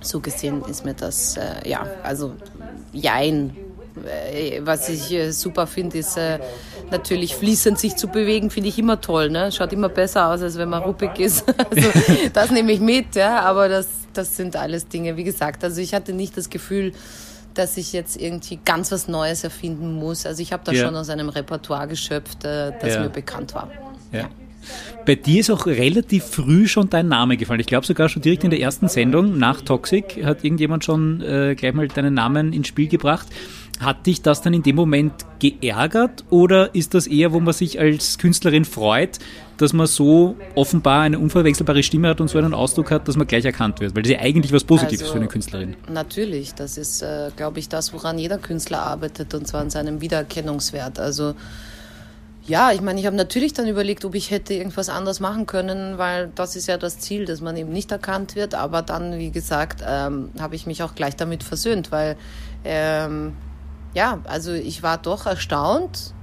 so 0.00 0.18
gesehen 0.18 0.62
ist 0.68 0.84
mir 0.84 0.94
das, 0.94 1.36
äh, 1.36 1.68
ja, 1.68 1.86
also 2.02 2.34
jein. 2.92 3.56
Äh, 4.32 4.60
was 4.64 4.88
ich 4.88 5.12
äh, 5.12 5.30
super 5.30 5.68
finde, 5.68 5.98
ist 5.98 6.16
äh, 6.16 6.40
natürlich 6.90 7.36
fließend 7.36 7.78
sich 7.78 7.94
zu 7.94 8.08
bewegen, 8.08 8.50
finde 8.50 8.68
ich 8.68 8.78
immer 8.80 9.00
toll. 9.00 9.30
Ne? 9.30 9.52
Schaut 9.52 9.72
immer 9.72 9.88
besser 9.88 10.28
aus, 10.28 10.42
als 10.42 10.58
wenn 10.58 10.68
man 10.68 10.82
ruppig 10.82 11.20
ist. 11.20 11.44
Also, 11.70 11.90
das 12.32 12.50
nehme 12.50 12.72
ich 12.72 12.80
mit, 12.80 13.14
ja, 13.14 13.40
aber 13.40 13.68
das 13.68 13.97
das 14.18 14.36
sind 14.36 14.56
alles 14.56 14.88
Dinge, 14.88 15.16
wie 15.16 15.24
gesagt, 15.24 15.64
also 15.64 15.80
ich 15.80 15.94
hatte 15.94 16.12
nicht 16.12 16.36
das 16.36 16.50
Gefühl, 16.50 16.92
dass 17.54 17.76
ich 17.76 17.92
jetzt 17.92 18.20
irgendwie 18.20 18.58
ganz 18.64 18.92
was 18.92 19.08
Neues 19.08 19.44
erfinden 19.44 19.94
muss. 19.94 20.26
Also 20.26 20.42
ich 20.42 20.52
habe 20.52 20.62
da 20.64 20.72
ja. 20.72 20.84
schon 20.84 20.94
aus 20.96 21.08
einem 21.08 21.28
Repertoire 21.28 21.88
geschöpft, 21.88 22.44
äh, 22.44 22.72
das 22.80 22.94
ja. 22.94 23.02
mir 23.02 23.08
bekannt 23.08 23.54
war. 23.54 23.70
Ja. 24.12 24.28
Bei 25.06 25.14
dir 25.14 25.40
ist 25.40 25.50
auch 25.50 25.66
relativ 25.66 26.24
früh 26.24 26.68
schon 26.68 26.90
dein 26.90 27.08
Name 27.08 27.36
gefallen. 27.36 27.60
Ich 27.60 27.66
glaube 27.66 27.86
sogar 27.86 28.08
schon 28.08 28.22
direkt 28.22 28.44
in 28.44 28.50
der 28.50 28.60
ersten 28.60 28.88
Sendung 28.88 29.38
nach 29.38 29.62
Toxic 29.62 30.24
hat 30.24 30.44
irgendjemand 30.44 30.84
schon 30.84 31.22
äh, 31.22 31.54
gleich 31.56 31.72
mal 31.72 31.88
deinen 31.88 32.14
Namen 32.14 32.52
ins 32.52 32.68
Spiel 32.68 32.88
gebracht. 32.88 33.26
Hat 33.80 34.06
dich 34.06 34.22
das 34.22 34.42
dann 34.42 34.54
in 34.54 34.62
dem 34.62 34.74
Moment 34.74 35.12
geärgert 35.38 36.24
oder 36.30 36.74
ist 36.74 36.94
das 36.94 37.06
eher, 37.06 37.32
wo 37.32 37.38
man 37.38 37.54
sich 37.54 37.78
als 37.78 38.18
Künstlerin 38.18 38.64
freut, 38.64 39.18
dass 39.56 39.72
man 39.72 39.86
so 39.86 40.36
offenbar 40.56 41.02
eine 41.02 41.18
unverwechselbare 41.18 41.82
Stimme 41.82 42.08
hat 42.08 42.20
und 42.20 42.28
so 42.28 42.38
einen 42.38 42.54
Ausdruck 42.54 42.90
hat, 42.90 43.06
dass 43.06 43.16
man 43.16 43.26
gleich 43.26 43.44
erkannt 43.44 43.80
wird? 43.80 43.94
Weil 43.94 44.02
das 44.02 44.10
ist 44.10 44.16
ja 44.18 44.22
eigentlich 44.22 44.52
was 44.52 44.64
Positives 44.64 45.02
also, 45.02 45.12
für 45.12 45.18
eine 45.18 45.28
Künstlerin. 45.28 45.76
Natürlich, 45.88 46.54
das 46.54 46.76
ist, 46.76 47.02
äh, 47.02 47.30
glaube 47.36 47.60
ich, 47.60 47.68
das, 47.68 47.92
woran 47.92 48.18
jeder 48.18 48.38
Künstler 48.38 48.80
arbeitet 48.80 49.32
und 49.34 49.46
zwar 49.46 49.60
an 49.60 49.70
seinem 49.70 50.00
Wiedererkennungswert. 50.00 50.98
Also 50.98 51.34
ja, 52.48 52.72
ich 52.72 52.80
meine, 52.80 52.98
ich 52.98 53.04
habe 53.04 53.14
natürlich 53.14 53.52
dann 53.52 53.68
überlegt, 53.68 54.06
ob 54.06 54.14
ich 54.14 54.30
hätte 54.30 54.54
irgendwas 54.54 54.88
anders 54.88 55.20
machen 55.20 55.44
können, 55.44 55.98
weil 55.98 56.32
das 56.34 56.56
ist 56.56 56.66
ja 56.66 56.78
das 56.78 56.98
Ziel, 56.98 57.26
dass 57.26 57.42
man 57.42 57.54
eben 57.58 57.70
nicht 57.70 57.92
erkannt 57.92 58.36
wird. 58.36 58.54
Aber 58.54 58.80
dann, 58.80 59.18
wie 59.18 59.30
gesagt, 59.30 59.84
ähm, 59.86 60.30
habe 60.40 60.56
ich 60.56 60.66
mich 60.66 60.82
auch 60.82 60.94
gleich 60.94 61.14
damit 61.14 61.42
versöhnt, 61.42 61.92
weil 61.92 62.16
ähm, 62.64 63.34
ja, 63.94 64.20
also 64.24 64.52
ich 64.52 64.82
war 64.82 64.98
doch 64.98 65.26
erstaunt, 65.26 66.14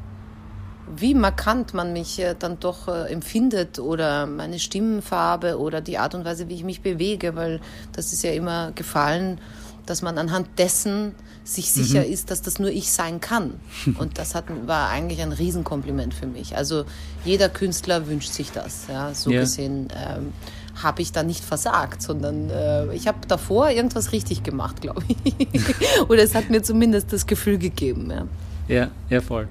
wie 0.95 1.13
markant 1.13 1.74
man 1.74 1.93
mich 1.93 2.19
äh, 2.19 2.36
dann 2.38 2.60
doch 2.60 2.88
äh, 2.88 3.12
empfindet 3.12 3.79
oder 3.79 4.27
meine 4.27 4.60
Stimmenfarbe 4.60 5.60
oder 5.60 5.81
die 5.81 5.98
Art 5.98 6.13
und 6.15 6.25
Weise, 6.25 6.48
wie 6.48 6.55
ich 6.55 6.63
mich 6.63 6.81
bewege, 6.81 7.36
weil 7.36 7.60
das 7.91 8.13
ist 8.13 8.24
ja 8.24 8.31
immer 8.31 8.72
gefallen, 8.74 9.39
dass 9.86 10.01
man 10.01 10.17
anhand 10.17 10.48
dessen 10.57 11.15
sich 11.43 11.72
sicher 11.72 12.01
mhm. 12.01 12.12
ist, 12.12 12.31
dass 12.31 12.41
das 12.41 12.57
nur 12.57 12.72
ich 12.72 12.91
sein 12.91 13.19
kann. 13.22 13.60
Und 14.00 14.17
das 14.17 14.34
hat, 14.34 14.45
war 14.65 14.89
eigentlich 14.89 15.22
ein 15.22 15.31
Riesenkompliment 15.31 16.13
für 16.13 16.25
mich. 16.25 16.57
Also 16.57 16.86
jeder 17.24 17.50
Künstler 17.50 18.07
wünscht 18.07 18.31
sich 18.31 18.51
das. 18.51 18.88
Ja, 18.89 19.13
so 19.13 19.29
ja. 19.29 19.41
gesehen 19.41 19.89
ähm, 19.95 20.34
habe 20.82 21.01
ich 21.01 21.12
da 21.12 21.24
nicht 21.24 21.44
versagt, 21.44 22.01
sondern 22.01 22.50
äh, 22.50 22.94
ich 22.94 23.08
habe 23.08 23.20
davor 23.27 23.70
irgendwas 23.70 24.12
richtig 24.12 24.44
gemacht, 24.44 24.82
glaube 24.82 25.01
ich. 25.08 25.62
Oder 26.10 26.24
es 26.24 26.36
hat 26.36 26.50
mir 26.50 26.62
zumindest 26.62 27.13
das 27.13 27.25
Gefühl 27.25 27.58
gegeben. 27.58 28.12
Ja, 28.12 28.25
ja, 28.67 28.91
ja 29.10 29.22
voll. 29.22 29.48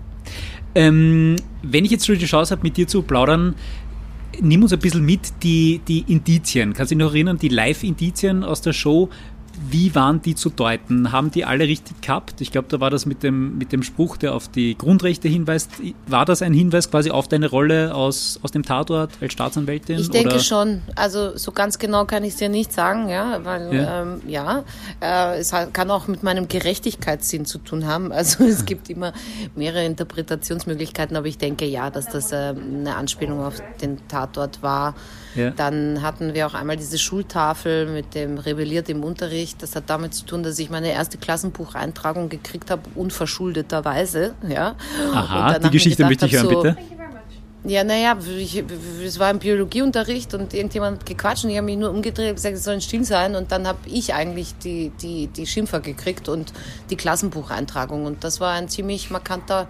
Ähm, 0.74 1.36
wenn 1.62 1.84
ich 1.84 1.90
jetzt 1.90 2.06
schon 2.06 2.18
die 2.18 2.26
Chance 2.26 2.52
habe, 2.52 2.62
mit 2.62 2.76
dir 2.76 2.86
zu 2.86 3.02
plaudern, 3.02 3.54
nimm 4.40 4.62
uns 4.62 4.72
ein 4.72 4.78
bisschen 4.78 5.04
mit 5.04 5.42
die, 5.42 5.80
die 5.86 6.04
Indizien. 6.08 6.72
Kannst 6.72 6.90
du 6.90 6.96
dich 6.96 7.04
noch 7.04 7.12
erinnern, 7.12 7.38
die 7.38 7.48
Live-Indizien 7.48 8.44
aus 8.44 8.60
der 8.60 8.72
Show? 8.72 9.08
Wie 9.70 9.94
waren 9.94 10.20
die 10.22 10.34
zu 10.34 10.50
deuten? 10.50 11.12
Haben 11.12 11.30
die 11.30 11.44
alle 11.44 11.64
richtig 11.64 12.02
gehabt? 12.02 12.40
Ich 12.40 12.50
glaube, 12.50 12.68
da 12.68 12.80
war 12.80 12.90
das 12.90 13.06
mit 13.06 13.22
dem, 13.22 13.56
mit 13.58 13.72
dem 13.72 13.82
Spruch, 13.82 14.16
der 14.16 14.34
auf 14.34 14.48
die 14.48 14.76
Grundrechte 14.76 15.28
hinweist. 15.28 15.70
War 16.06 16.24
das 16.24 16.42
ein 16.42 16.52
Hinweis 16.52 16.90
quasi 16.90 17.10
auf 17.10 17.28
deine 17.28 17.48
Rolle 17.48 17.94
aus, 17.94 18.40
aus 18.42 18.50
dem 18.50 18.62
Tatort 18.64 19.12
als 19.20 19.32
Staatsanwältin? 19.32 19.98
Ich 19.98 20.10
denke 20.10 20.34
oder? 20.34 20.40
schon. 20.40 20.82
Also 20.96 21.36
so 21.36 21.52
ganz 21.52 21.78
genau 21.78 22.04
kann 22.04 22.24
ich 22.24 22.30
es 22.30 22.36
dir 22.36 22.48
nicht 22.48 22.72
sagen, 22.72 23.08
ja, 23.08 23.44
weil 23.44 23.74
ja, 23.74 24.02
ähm, 24.02 24.22
ja 24.26 24.64
äh, 25.00 25.38
es 25.38 25.52
kann 25.72 25.90
auch 25.90 26.08
mit 26.08 26.22
meinem 26.22 26.48
Gerechtigkeitssinn 26.48 27.44
zu 27.46 27.58
tun 27.58 27.86
haben. 27.86 28.12
Also 28.24 28.44
es 28.44 28.64
gibt 28.64 28.88
immer 28.88 29.12
mehrere 29.54 29.84
Interpretationsmöglichkeiten, 29.84 31.14
aber 31.16 31.26
ich 31.26 31.36
denke 31.36 31.66
ja, 31.66 31.90
dass 31.90 32.06
das 32.06 32.32
äh, 32.32 32.54
eine 32.56 32.96
Anspielung 32.96 33.40
auf 33.40 33.60
den 33.82 33.98
Tatort 34.08 34.62
war. 34.62 34.94
Ja. 35.34 35.50
Dann 35.50 36.00
hatten 36.02 36.32
wir 36.32 36.46
auch 36.46 36.54
einmal 36.54 36.76
diese 36.76 36.98
Schultafel 36.98 37.86
mit 37.86 38.14
dem 38.14 38.38
Rebelliert 38.38 38.88
im 38.88 39.02
Unterricht. 39.02 39.43
Das 39.58 39.76
hat 39.76 39.84
damit 39.88 40.14
zu 40.14 40.24
tun, 40.24 40.42
dass 40.42 40.58
ich 40.58 40.70
meine 40.70 40.90
erste 40.90 41.18
Klassenbucheintragung 41.18 42.28
gekriegt 42.28 42.70
habe, 42.70 42.82
unverschuldeterweise. 42.94 44.34
Ja. 44.48 44.76
Aha, 45.12 45.58
die 45.58 45.70
Geschichte 45.70 46.04
möchte 46.04 46.26
ich 46.26 46.32
hören, 46.32 46.48
so, 46.48 46.62
bitte. 46.62 46.76
Ja, 47.66 47.82
naja, 47.82 48.14
es 49.02 49.18
war 49.18 49.30
im 49.30 49.38
Biologieunterricht 49.38 50.34
und 50.34 50.52
irgendjemand 50.52 50.98
hat 50.98 51.06
gequatscht 51.06 51.44
und 51.44 51.50
ich 51.50 51.56
habe 51.56 51.64
mich 51.64 51.78
nur 51.78 51.88
umgedreht 51.88 52.28
und 52.28 52.34
gesagt, 52.34 52.56
es 52.56 52.64
soll 52.64 52.78
still 52.82 53.04
sein 53.04 53.34
und 53.34 53.52
dann 53.52 53.66
habe 53.66 53.78
ich 53.86 54.12
eigentlich 54.12 54.54
die, 54.58 54.92
die, 55.00 55.28
die 55.28 55.46
Schimpfer 55.46 55.80
gekriegt 55.80 56.28
und 56.28 56.52
die 56.90 56.96
Klassenbucheintragung 56.96 58.04
und 58.04 58.22
das 58.22 58.38
war 58.38 58.52
ein 58.52 58.68
ziemlich 58.68 59.10
markanter 59.10 59.66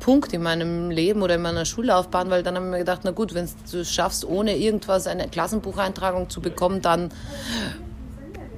Punkt 0.00 0.32
in 0.32 0.42
meinem 0.42 0.90
Leben 0.90 1.22
oder 1.22 1.36
in 1.36 1.42
meiner 1.42 1.64
Schullaufbahn, 1.64 2.30
weil 2.30 2.42
dann 2.42 2.56
habe 2.56 2.66
ich 2.66 2.70
mir 2.72 2.78
gedacht, 2.78 3.02
na 3.04 3.12
gut, 3.12 3.32
wenn 3.32 3.48
du 3.70 3.78
es 3.78 3.92
schaffst, 3.92 4.24
ohne 4.24 4.56
irgendwas 4.56 5.06
eine 5.06 5.28
Klassenbucheintragung 5.28 6.28
zu 6.28 6.40
bekommen, 6.40 6.82
dann 6.82 7.10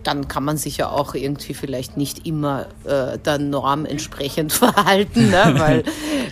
dann 0.08 0.26
kann 0.26 0.42
man 0.42 0.56
sich 0.56 0.78
ja 0.78 0.88
auch 0.88 1.14
irgendwie 1.14 1.52
vielleicht 1.52 1.98
nicht 1.98 2.26
immer 2.26 2.66
äh, 2.84 3.18
der 3.18 3.38
Norm 3.38 3.84
entsprechend 3.84 4.52
verhalten, 4.64 5.30
ne? 5.30 5.54
weil 5.58 5.84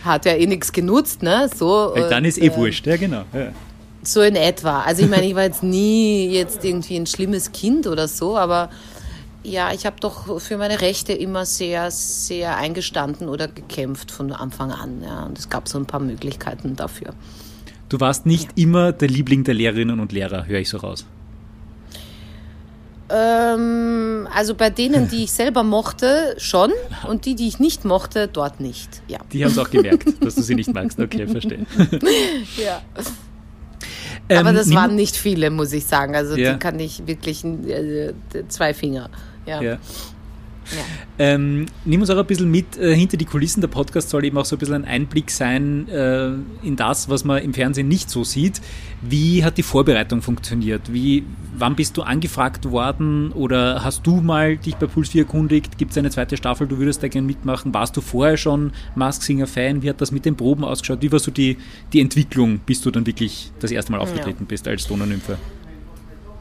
hat 0.02 0.24
ja 0.24 0.32
eh 0.32 0.46
nichts 0.46 0.72
genutzt. 0.72 1.22
Ne? 1.22 1.50
So, 1.54 1.92
weil 1.94 2.08
dann 2.08 2.24
ist 2.24 2.38
eh 2.38 2.46
äh, 2.46 2.56
wurscht, 2.56 2.86
ja 2.86 2.96
genau. 2.96 3.24
Ja. 3.34 3.52
So 4.02 4.22
in 4.22 4.34
etwa. 4.34 4.80
Also 4.80 5.02
ich 5.02 5.10
meine, 5.10 5.26
ich 5.26 5.34
war 5.34 5.42
jetzt 5.42 5.62
nie 5.62 6.30
jetzt 6.30 6.64
irgendwie 6.64 6.96
ein 6.96 7.06
schlimmes 7.06 7.52
Kind 7.52 7.86
oder 7.86 8.08
so, 8.08 8.38
aber 8.38 8.70
ja, 9.42 9.72
ich 9.74 9.84
habe 9.84 9.96
doch 10.00 10.40
für 10.40 10.56
meine 10.56 10.80
Rechte 10.80 11.12
immer 11.12 11.44
sehr, 11.44 11.90
sehr 11.90 12.56
eingestanden 12.56 13.28
oder 13.28 13.46
gekämpft 13.46 14.10
von 14.10 14.32
Anfang 14.32 14.72
an. 14.72 15.02
Ja. 15.02 15.24
Und 15.24 15.38
es 15.38 15.50
gab 15.50 15.68
so 15.68 15.78
ein 15.78 15.84
paar 15.84 16.00
Möglichkeiten 16.00 16.76
dafür. 16.76 17.12
Du 17.90 18.00
warst 18.00 18.24
nicht 18.24 18.56
ja. 18.56 18.64
immer 18.64 18.92
der 18.92 19.08
Liebling 19.08 19.44
der 19.44 19.52
Lehrerinnen 19.52 20.00
und 20.00 20.12
Lehrer, 20.12 20.46
höre 20.46 20.60
ich 20.60 20.70
so 20.70 20.78
raus. 20.78 21.04
Ähm, 23.08 24.28
also 24.34 24.54
bei 24.54 24.70
denen, 24.70 25.08
die 25.08 25.24
ich 25.24 25.32
selber 25.32 25.62
mochte, 25.62 26.34
schon. 26.38 26.72
Und 27.08 27.24
die, 27.24 27.34
die 27.34 27.48
ich 27.48 27.58
nicht 27.58 27.84
mochte, 27.84 28.28
dort 28.28 28.60
nicht. 28.60 29.02
Ja. 29.08 29.18
Die 29.32 29.44
haben 29.44 29.52
es 29.52 29.58
auch 29.58 29.70
gemerkt, 29.70 30.24
dass 30.24 30.34
du 30.34 30.42
sie 30.42 30.54
nicht 30.54 30.72
magst. 30.72 30.98
Okay, 30.98 31.26
verstehe. 31.26 31.66
ja. 32.56 32.82
Aber 34.28 34.50
ähm, 34.50 34.56
das 34.56 34.74
waren 34.74 34.96
nicht 34.96 35.16
viele, 35.16 35.50
muss 35.50 35.72
ich 35.72 35.86
sagen. 35.86 36.16
Also 36.16 36.36
ja. 36.36 36.52
die 36.52 36.58
kann 36.58 36.80
ich 36.80 37.06
wirklich 37.06 37.44
äh, 37.44 38.12
zwei 38.48 38.74
Finger. 38.74 39.08
Ja. 39.46 39.62
ja. 39.62 39.78
Ja. 40.74 40.82
Ähm, 41.18 41.66
nimm 41.84 42.00
uns 42.00 42.10
auch 42.10 42.18
ein 42.18 42.26
bisschen 42.26 42.50
mit 42.50 42.76
äh, 42.76 42.94
hinter 42.94 43.16
die 43.16 43.24
Kulissen. 43.24 43.60
Der 43.60 43.68
Podcast 43.68 44.10
soll 44.10 44.24
eben 44.24 44.36
auch 44.36 44.44
so 44.44 44.56
ein 44.56 44.58
bisschen 44.58 44.74
ein 44.74 44.84
Einblick 44.84 45.30
sein 45.30 45.88
äh, 45.88 46.30
in 46.62 46.76
das, 46.76 47.08
was 47.08 47.24
man 47.24 47.42
im 47.42 47.54
Fernsehen 47.54 47.88
nicht 47.88 48.10
so 48.10 48.24
sieht. 48.24 48.60
Wie 49.02 49.44
hat 49.44 49.58
die 49.58 49.62
Vorbereitung 49.62 50.22
funktioniert? 50.22 50.92
Wie, 50.92 51.24
wann 51.56 51.76
bist 51.76 51.96
du 51.96 52.02
angefragt 52.02 52.70
worden 52.70 53.32
oder 53.32 53.84
hast 53.84 54.06
du 54.06 54.20
mal 54.20 54.56
dich 54.56 54.76
bei 54.76 54.86
Puls 54.86 55.10
4 55.10 55.22
erkundigt? 55.22 55.78
Gibt 55.78 55.92
es 55.92 55.98
eine 55.98 56.10
zweite 56.10 56.36
Staffel? 56.36 56.66
Du 56.66 56.78
würdest 56.78 57.02
da 57.02 57.08
gerne 57.08 57.26
mitmachen? 57.26 57.72
Warst 57.72 57.96
du 57.96 58.00
vorher 58.00 58.36
schon 58.36 58.72
Mask 58.94 59.22
Singer 59.22 59.46
Fan? 59.46 59.82
Wie 59.82 59.88
hat 59.88 60.00
das 60.00 60.12
mit 60.12 60.24
den 60.24 60.36
Proben 60.36 60.64
ausgeschaut? 60.64 61.02
Wie 61.02 61.12
war 61.12 61.18
so 61.18 61.30
die, 61.30 61.56
die 61.92 62.00
Entwicklung, 62.00 62.58
bis 62.58 62.80
du 62.80 62.90
dann 62.90 63.06
wirklich 63.06 63.52
das 63.60 63.70
erste 63.70 63.92
Mal 63.92 63.98
aufgetreten 63.98 64.44
ja. 64.44 64.46
bist 64.48 64.66
als 64.66 64.86
Donaunymphe? 64.86 65.38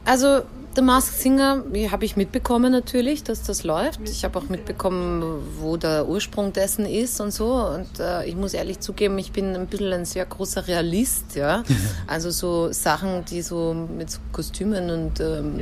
Also 0.04 0.42
The 0.76 0.82
Masked 0.82 1.18
Singer 1.18 1.64
habe 1.90 2.04
ich 2.04 2.18
mitbekommen 2.18 2.70
natürlich, 2.70 3.24
dass 3.24 3.42
das 3.42 3.64
läuft. 3.64 4.00
Ich 4.10 4.24
habe 4.24 4.38
auch 4.38 4.50
mitbekommen, 4.50 5.24
wo 5.58 5.78
der 5.78 6.06
Ursprung 6.06 6.52
dessen 6.52 6.84
ist 6.84 7.18
und 7.18 7.30
so. 7.30 7.54
Und 7.54 7.98
äh, 7.98 8.26
ich 8.26 8.36
muss 8.36 8.52
ehrlich 8.52 8.80
zugeben, 8.80 9.18
ich 9.18 9.32
bin 9.32 9.56
ein 9.56 9.68
bisschen 9.68 9.90
ein 9.94 10.04
sehr 10.04 10.26
großer 10.26 10.68
Realist, 10.68 11.34
ja. 11.34 11.62
Also 12.06 12.30
so 12.30 12.72
Sachen, 12.72 13.24
die 13.24 13.40
so 13.40 13.72
mit 13.72 14.10
so 14.10 14.18
Kostümen 14.32 14.90
und 14.90 15.18
ähm, 15.18 15.58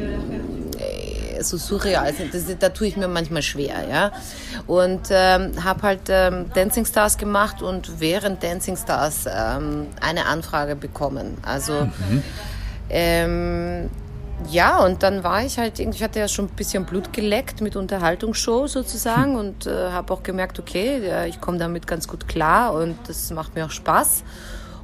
äh, 0.79 1.41
so 1.45 1.59
surreal 1.59 2.13
sind, 2.13 2.35
das, 2.35 2.43
da 2.59 2.71
tue 2.71 2.89
ich 2.89 2.97
mir 2.97 3.07
manchmal 3.07 3.43
schwer, 3.43 3.89
ja. 3.89 4.11
Und 4.67 5.03
ähm, 5.11 5.63
habe 5.63 5.83
halt 5.83 6.01
ähm, 6.09 6.47
Dancing 6.55 6.87
Stars 6.87 7.19
gemacht 7.19 7.63
und 7.63 8.01
während 8.01 8.43
Dancing 8.43 8.77
Stars 8.77 9.27
ähm, 9.33 9.87
eine 10.01 10.27
Anfrage 10.27 10.75
bekommen. 10.75 11.39
Also 11.43 11.85
mhm. 11.85 12.23
ähm, 12.91 13.91
ja, 14.51 14.85
und 14.85 15.03
dann 15.03 15.25
war 15.25 15.45
ich 15.45 15.59
halt, 15.59 15.79
ich 15.79 16.03
hatte 16.03 16.19
ja 16.19 16.29
schon 16.29 16.47
ein 16.47 16.57
bisschen 16.57 16.85
Blut 16.85 17.13
geleckt 17.13 17.61
mit 17.61 17.77
Unterhaltungsshow 17.77 18.67
sozusagen 18.67 19.33
hm. 19.33 19.39
und 19.39 19.67
äh, 19.67 19.91
habe 19.91 20.13
auch 20.13 20.23
gemerkt, 20.23 20.59
okay, 20.59 21.27
ich 21.29 21.41
komme 21.41 21.59
damit 21.59 21.87
ganz 21.87 22.09
gut 22.09 22.29
klar 22.29 22.75
und 22.75 22.97
das 23.07 23.31
macht 23.31 23.55
mir 23.55 23.67
auch 23.67 23.71
Spaß. 23.71 24.25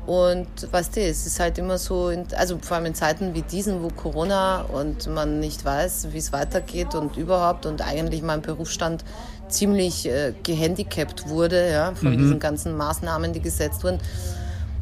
Und 0.07 0.49
weißt 0.73 0.97
du, 0.97 1.01
es 1.03 1.27
ist 1.27 1.39
halt 1.41 1.59
immer 1.59 1.79
so, 1.79 2.09
in, 2.09 2.27
also 2.37 2.59
vor 2.61 2.77
allem 2.77 2.87
in 2.87 2.95
Zeiten 2.95 3.35
wie 3.35 3.43
diesen, 3.43 3.83
wo 3.83 3.89
Corona 3.89 4.63
und 4.63 5.07
man 5.09 5.41
nicht 5.41 5.65
weiß, 5.65 6.09
wie 6.13 6.19
es 6.19 6.33
weitergeht 6.33 6.95
und 6.95 7.17
überhaupt 7.17 7.67
und 7.67 7.87
eigentlich 7.87 8.23
mein 8.23 8.41
Berufsstand 8.41 9.05
ziemlich 9.49 10.07
äh, 10.07 10.33
gehandicapt 10.43 11.29
wurde, 11.29 11.71
ja, 11.71 11.95
von 11.95 12.13
mhm. 12.13 12.19
diesen 12.19 12.39
ganzen 12.41 12.77
Maßnahmen, 12.77 13.33
die 13.33 13.41
gesetzt 13.41 13.85
wurden 13.85 14.01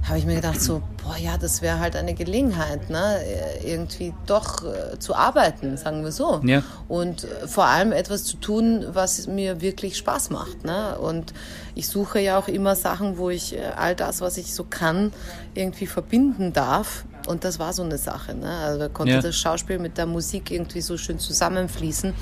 habe 0.09 0.19
ich 0.19 0.27
mir 0.27 0.37
gedacht, 0.37 0.61
so, 0.61 0.83
boah, 1.03 1.17
ja, 1.17 1.37
das 1.39 1.63
wäre 1.63 1.81
halt 1.81 1.97
eine 1.97 2.15
Gelegenheit, 2.15 2.91
ne? 2.91 3.19
irgendwie 3.65 4.15
doch 4.27 4.65
äh, 4.65 4.99
zu 4.99 5.15
arbeiten, 5.15 5.77
sagen 5.77 6.03
wir 6.05 6.13
so. 6.13 6.41
Ja. 6.45 6.63
Und 6.89 7.25
äh, 7.25 7.47
vor 7.47 7.67
allem 7.67 7.93
etwas 7.93 8.25
zu 8.25 8.37
tun, 8.37 8.87
was 8.93 9.27
mir 9.27 9.61
wirklich 9.61 9.97
Spaß 9.97 10.31
macht. 10.31 10.65
Ne? 10.65 10.99
Und 10.99 11.35
ich 11.75 11.89
suche 11.89 12.21
ja 12.21 12.39
auch 12.39 12.49
immer 12.49 12.75
Sachen, 12.75 13.19
wo 13.19 13.31
ich 13.31 13.57
äh, 13.57 13.61
all 13.77 13.95
das, 13.95 14.21
was 14.21 14.37
ich 14.39 14.55
so 14.55 14.65
kann, 14.65 15.13
irgendwie 15.55 15.87
verbinden 15.87 16.53
darf. 16.53 17.05
Und 17.29 17.45
das 17.45 17.59
war 17.59 17.75
so 17.75 17.83
eine 17.83 17.99
Sache. 17.99 18.35
Ne? 18.35 18.49
Also 18.49 18.79
da 18.79 18.89
konnte 18.89 19.13
ja. 19.13 19.21
das 19.21 19.37
Schauspiel 19.37 19.79
mit 19.79 19.99
der 19.99 20.07
Musik 20.07 20.51
irgendwie 20.51 20.81
so 20.81 20.97
schön 20.97 21.19
zusammenfließen. 21.19 22.15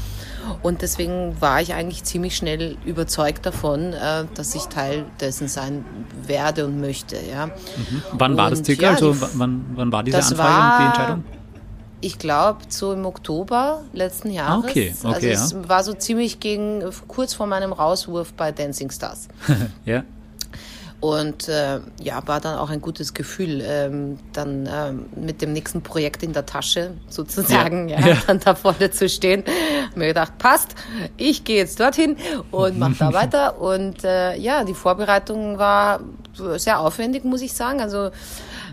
Und 0.62 0.82
deswegen 0.82 1.40
war 1.40 1.60
ich 1.60 1.74
eigentlich 1.74 2.02
ziemlich 2.02 2.36
schnell 2.36 2.76
überzeugt 2.84 3.46
davon, 3.46 3.92
äh, 3.92 4.24
dass 4.34 4.54
ich 4.56 4.64
Teil 4.64 5.04
dessen 5.20 5.46
sein 5.46 5.84
werde 6.26 6.66
und 6.66 6.80
möchte. 6.80 7.16
Ja. 7.16 7.46
Mhm. 7.46 7.52
Wann 8.12 8.32
und, 8.32 8.36
war 8.36 8.50
das 8.50 8.64
circa? 8.64 8.82
Ja, 8.82 8.90
also 8.90 9.16
wann, 9.34 9.64
wann 9.74 9.92
war 9.92 10.02
diese 10.02 10.18
Anfrage 10.18 10.38
war, 10.38 10.72
und 10.72 10.80
die 10.80 10.86
Entscheidung? 10.86 11.24
Ich 12.00 12.18
glaube, 12.18 12.58
so 12.68 12.92
im 12.92 13.06
Oktober 13.06 13.82
letzten 13.92 14.30
Jahres. 14.30 14.64
Ah, 14.64 14.68
okay, 14.68 14.94
okay. 15.02 15.34
Also 15.34 15.56
es 15.58 15.68
war 15.68 15.84
so 15.84 15.94
ziemlich 15.94 16.40
gegen, 16.40 16.82
kurz 17.06 17.32
vor 17.32 17.46
meinem 17.46 17.72
Rauswurf 17.72 18.32
bei 18.34 18.50
Dancing 18.50 18.90
Stars. 18.90 19.28
ja. 19.84 20.02
Und 21.06 21.48
äh, 21.48 21.80
ja, 22.02 22.26
war 22.26 22.40
dann 22.40 22.58
auch 22.58 22.70
ein 22.70 22.80
gutes 22.80 23.14
Gefühl, 23.14 23.62
ähm, 23.64 24.18
dann 24.32 24.68
ähm, 24.72 25.06
mit 25.14 25.40
dem 25.40 25.52
nächsten 25.52 25.82
Projekt 25.82 26.22
in 26.24 26.32
der 26.32 26.46
Tasche 26.46 26.94
sozusagen, 27.08 27.88
ja, 27.88 28.00
ja, 28.06 28.16
dann 28.26 28.40
da 28.40 28.56
vorne 28.56 28.90
zu 28.90 29.08
stehen. 29.08 29.44
Hab 29.86 29.96
mir 29.96 30.08
gedacht, 30.08 30.38
passt, 30.38 30.74
ich 31.16 31.44
gehe 31.44 31.58
jetzt 31.58 31.78
dorthin 31.78 32.16
und 32.50 32.78
mache 32.78 32.96
da 32.98 33.12
weiter. 33.12 33.60
Und 33.60 34.02
äh, 34.02 34.36
ja, 34.36 34.64
die 34.64 34.74
Vorbereitung 34.74 35.58
war 35.58 36.00
sehr 36.56 36.80
aufwendig, 36.80 37.24
muss 37.24 37.40
ich 37.40 37.52
sagen. 37.52 37.80
Also 37.80 38.10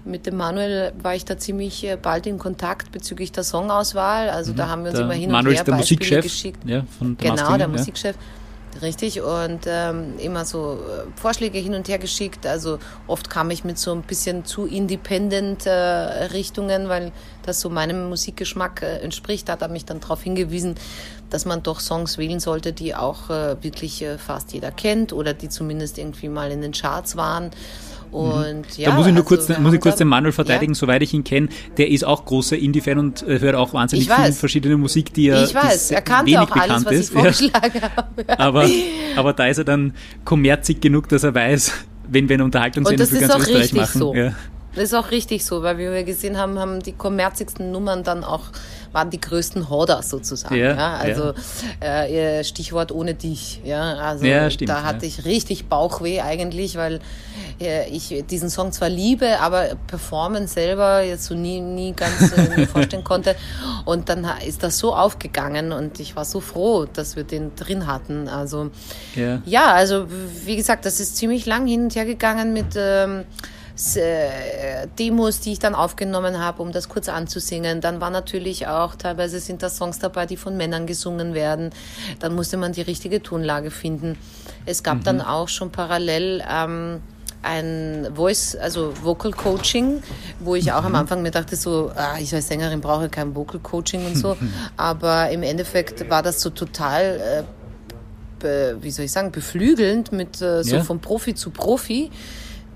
mit 0.04 0.26
dem 0.26 0.36
Manuel 0.36 0.92
war 1.02 1.16
ich 1.16 1.26
da 1.26 1.38
ziemlich 1.38 1.84
äh, 1.86 1.98
bald 2.02 2.26
in 2.26 2.40
Kontakt 2.40 2.92
bezüglich 2.92 3.32
der 3.32 3.44
Songauswahl. 3.44 4.30
Also 4.30 4.54
mhm. 4.54 4.58
da 4.58 4.70
haben 4.70 4.84
wir 4.84 4.92
uns 4.92 5.00
immer 5.00 5.14
hin 5.14 5.32
Manuel 5.32 5.52
und 5.52 5.58
her 5.58 5.64
der 5.66 5.72
Beispiele 5.74 6.00
Musikchef, 6.00 6.24
geschickt. 6.24 6.60
Ja, 6.66 6.84
von 6.98 7.16
der 7.16 7.32
genau, 7.32 7.68
Masking, 7.68 7.94
der 8.02 8.12
ja. 8.12 8.18
Richtig, 8.82 9.22
und 9.22 9.62
ähm, 9.68 10.18
immer 10.18 10.46
so 10.46 10.74
äh, 10.74 11.06
Vorschläge 11.16 11.60
hin 11.60 11.76
und 11.76 11.88
her 11.88 12.00
geschickt. 12.00 12.48
Also 12.48 12.80
oft 13.08 13.30
kam 13.30 13.52
ich 13.52 13.64
mit 13.64 13.78
so 13.78 13.92
ein 13.92 14.02
bisschen 14.02 14.46
zu 14.46 14.66
independent 14.66 15.66
äh, 15.66 15.72
Richtungen, 15.72 16.90
weil 16.90 17.12
das 17.44 17.62
so 17.62 17.70
meinem 17.70 18.10
Musikgeschmack 18.10 18.82
äh, 18.82 18.98
entspricht. 18.98 19.48
Hat 19.50 19.62
er 19.62 19.68
mich 19.68 19.86
dann 19.86 20.00
darauf 20.00 20.24
hingewiesen, 20.24 20.76
dass 21.30 21.46
man 21.46 21.62
doch 21.62 21.80
Songs 21.80 22.18
wählen 22.18 22.40
sollte, 22.40 22.74
die 22.74 22.96
auch 22.96 23.30
äh, 23.30 23.62
wirklich 23.64 24.02
äh, 24.02 24.18
fast 24.18 24.54
jeder 24.54 24.72
kennt 24.72 25.14
oder 25.14 25.34
die 25.34 25.50
zumindest 25.50 26.00
irgendwie 26.00 26.30
mal 26.30 26.52
in 26.52 26.62
den 26.62 26.72
Charts 26.72 27.16
waren. 27.16 27.52
Und, 28.14 28.78
ja, 28.78 28.90
da 28.90 28.96
muss 28.96 29.08
ich 29.08 29.14
nur 29.14 29.26
kurz, 29.26 29.50
muss 29.58 29.74
ich 29.74 29.82
kurz 29.82 29.96
den 29.96 30.08
Manuel 30.08 30.32
verteidigen, 30.32 30.74
ja. 30.74 30.78
soweit 30.78 31.02
ich 31.02 31.14
ihn 31.14 31.24
kenne. 31.24 31.50
Der 31.78 31.90
ist 31.90 32.06
auch 32.06 32.26
großer 32.26 32.58
Indie-Fan 32.58 33.00
und 33.00 33.28
äh, 33.28 33.40
hört 33.40 33.56
auch 33.56 33.74
wahnsinnig 33.74 34.10
viel 34.10 34.32
verschiedene 34.34 34.78
Musik, 34.78 35.14
die 35.14 35.30
er, 35.30 35.44
ich 35.44 35.56
weiß. 35.56 35.92
Er 35.92 36.02
kannte 36.02 36.32
wenig 36.32 36.52
auch 36.52 36.56
alles, 36.56 36.86
was 36.86 36.94
ich 36.94 37.10
vorgeschlagen 37.10 37.82
ja. 37.82 37.96
habe. 37.96 38.14
Aber, 38.38 38.70
aber 39.16 39.34
da 39.34 39.48
ist 39.48 39.58
er 39.58 39.64
dann 39.64 39.94
kommerzig 40.26 40.82
genug, 40.82 41.08
dass 41.10 41.24
er 41.24 41.34
weiß, 41.34 41.72
wenn 42.08 42.30
wir 42.30 42.36
eine 42.36 42.44
Unterhaltungssendung 42.44 43.08
für 43.08 43.20
ganz 43.20 43.36
Österreich 43.48 43.74
machen. 43.74 44.00
So. 44.00 44.16
Ja. 44.16 44.34
Das 44.76 44.86
ist 44.86 44.94
auch 44.94 45.12
richtig 45.12 45.46
so, 45.46 45.62
weil 45.64 45.78
wie 45.78 45.90
wir 45.90 46.04
gesehen 46.04 46.38
haben, 46.38 46.58
haben 46.60 46.82
die 46.82 46.94
kommerzigsten 46.94 47.72
Nummern 47.72 48.04
dann 48.04 48.24
auch 48.24 48.44
waren 48.94 49.10
die 49.10 49.20
größten 49.20 49.70
Horder 49.70 50.04
sozusagen. 50.04 50.56
Ja, 50.56 50.76
ja. 50.76 50.94
Also 50.96 51.34
ja. 51.82 52.06
Äh, 52.06 52.44
Stichwort 52.44 52.92
ohne 52.92 53.16
dich. 53.16 53.60
Ja, 53.66 53.96
also 53.96 54.26
ja, 54.26 54.50
stimmt, 54.50 54.70
da 54.70 54.84
hatte 54.84 55.06
ich 55.06 55.26
richtig 55.26 55.68
Bauchweh 55.68 56.22
eigentlich, 56.22 56.78
weil 56.78 57.00
äh, 57.60 57.90
ich 57.90 58.24
diesen 58.30 58.50
Song 58.50 58.72
zwar 58.72 58.90
liebe, 58.90 59.40
aber 59.40 59.76
performen 59.88 60.48
selber 60.48 61.02
jetzt 61.02 61.26
so 61.26 61.36
nie, 61.36 61.60
nie 61.60 61.94
ganz 61.94 62.32
äh, 62.34 62.66
vorstellen 62.68 63.04
konnte. 63.04 63.36
Und 63.86 64.10
dann 64.10 64.28
ist 64.46 64.64
das 64.64 64.78
so 64.78 64.96
aufgegangen 64.96 65.72
und 65.72 66.00
ich 66.00 66.16
war 66.16 66.26
so 66.26 66.40
froh, 66.40 66.86
dass 66.86 67.16
wir 67.16 67.24
den 67.24 67.56
drin 67.56 67.88
hatten. 67.88 68.28
Also 68.28 68.70
ja, 69.16 69.74
also 69.74 70.08
wie 70.46 70.56
gesagt, 70.56 70.86
das 70.86 71.00
ist 71.00 71.18
ziemlich 71.18 71.46
lang 71.46 71.68
hin 71.68 71.86
und 71.86 71.96
her 71.96 72.06
gegangen 72.06 72.54
mit 72.54 72.76
ähm, 72.76 73.22
äh, 73.22 73.24
Demos, 73.76 75.40
die 75.40 75.54
ich 75.54 75.60
dann 75.60 75.74
aufgenommen 75.74 76.40
habe, 76.40 76.62
um 76.62 76.72
das 76.72 76.90
kurz 76.90 77.10
anzusingen. 77.10 77.82
Dann 77.82 78.00
war 78.02 78.12
natürlich 78.12 78.68
auch, 78.68 78.96
teilweise 78.96 79.40
sind 79.40 79.64
da 79.64 79.70
Songs 79.70 80.00
dabei, 80.00 80.26
die 80.26 80.38
von 80.38 80.56
Männern 80.58 80.86
gesungen 80.86 81.34
werden. 81.34 81.72
Dann 82.20 82.36
musste 82.36 82.58
man 82.58 82.74
die 82.74 82.82
richtige 82.82 83.24
Tonlage 83.24 83.72
finden. 83.72 84.18
Es 84.66 84.84
gab 84.84 84.98
mhm. 84.98 85.04
dann 85.04 85.22
auch 85.22 85.50
schon 85.50 85.72
parallel 85.72 86.44
ähm, 86.48 87.02
ein 87.42 88.08
Voice, 88.14 88.56
also 88.56 88.94
Vocal 89.02 89.32
Coaching, 89.32 90.02
wo 90.40 90.56
ich 90.56 90.72
auch 90.72 90.82
mhm. 90.82 90.88
am 90.88 90.96
Anfang 90.96 91.22
mir 91.22 91.32
dachte, 91.32 91.56
so, 91.56 91.92
ah, 91.96 92.18
ich 92.20 92.34
als 92.34 92.48
Sängerin 92.48 92.80
brauche 92.80 93.10
kein 93.10 93.36
Vocal 93.36 93.60
Coaching 93.60 94.06
und 94.06 94.16
so. 94.16 94.38
Aber 94.78 95.30
im 95.30 95.44
Endeffekt 95.44 96.10
war 96.10 96.22
das 96.24 96.42
so 96.42 96.52
total, 96.52 97.46
äh, 98.44 98.76
wie 98.82 98.92
soll 98.92 99.06
ich 99.06 99.12
sagen, 99.12 99.32
beflügelnd 99.32 100.12
mit 100.12 100.42
äh, 100.42 100.64
so 100.64 100.78
ja. 100.78 100.84
von 100.84 101.00
Profi 101.00 101.34
zu 101.34 101.50
Profi. 101.50 102.12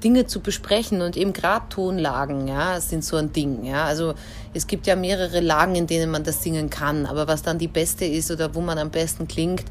Dinge 0.04 0.28
zu 0.28 0.40
besprechen 0.40 1.02
und 1.02 1.18
eben 1.18 1.34
gerade 1.34 1.70
Tonlagen, 1.70 2.48
ja, 2.48 2.80
sind 2.80 3.04
so 3.04 3.18
ein 3.18 3.34
Ding, 3.34 3.66
ja. 3.66 3.86
Also 3.86 4.14
es 4.54 4.68
gibt 4.68 4.88
ja 4.88 4.96
mehrere 4.96 5.40
Lagen, 5.40 5.76
in 5.76 5.88
denen 5.88 6.12
man 6.12 6.24
das 6.24 6.44
singen 6.44 6.70
kann, 6.70 7.06
aber 7.06 7.28
was 7.28 7.42
dann 7.42 7.58
die 7.58 7.68
beste 7.68 8.06
ist 8.06 8.32
oder 8.32 8.56
wo 8.56 8.62
man 8.62 8.78
am 8.78 8.90
besten 8.90 9.28
klingt, 9.28 9.66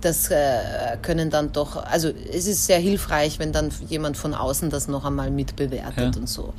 das 0.00 0.30
äh, 0.30 0.96
können 1.02 1.30
dann 1.30 1.52
doch, 1.52 1.76
also 1.76 2.08
es 2.08 2.46
ist 2.46 2.66
sehr 2.66 2.78
hilfreich, 2.78 3.38
wenn 3.38 3.52
dann 3.52 3.70
jemand 3.88 4.16
von 4.16 4.34
außen 4.34 4.70
das 4.70 4.88
noch 4.88 5.04
einmal 5.04 5.30
mitbewertet 5.30 6.14
ja. 6.14 6.20
und 6.20 6.28
so. 6.28 6.52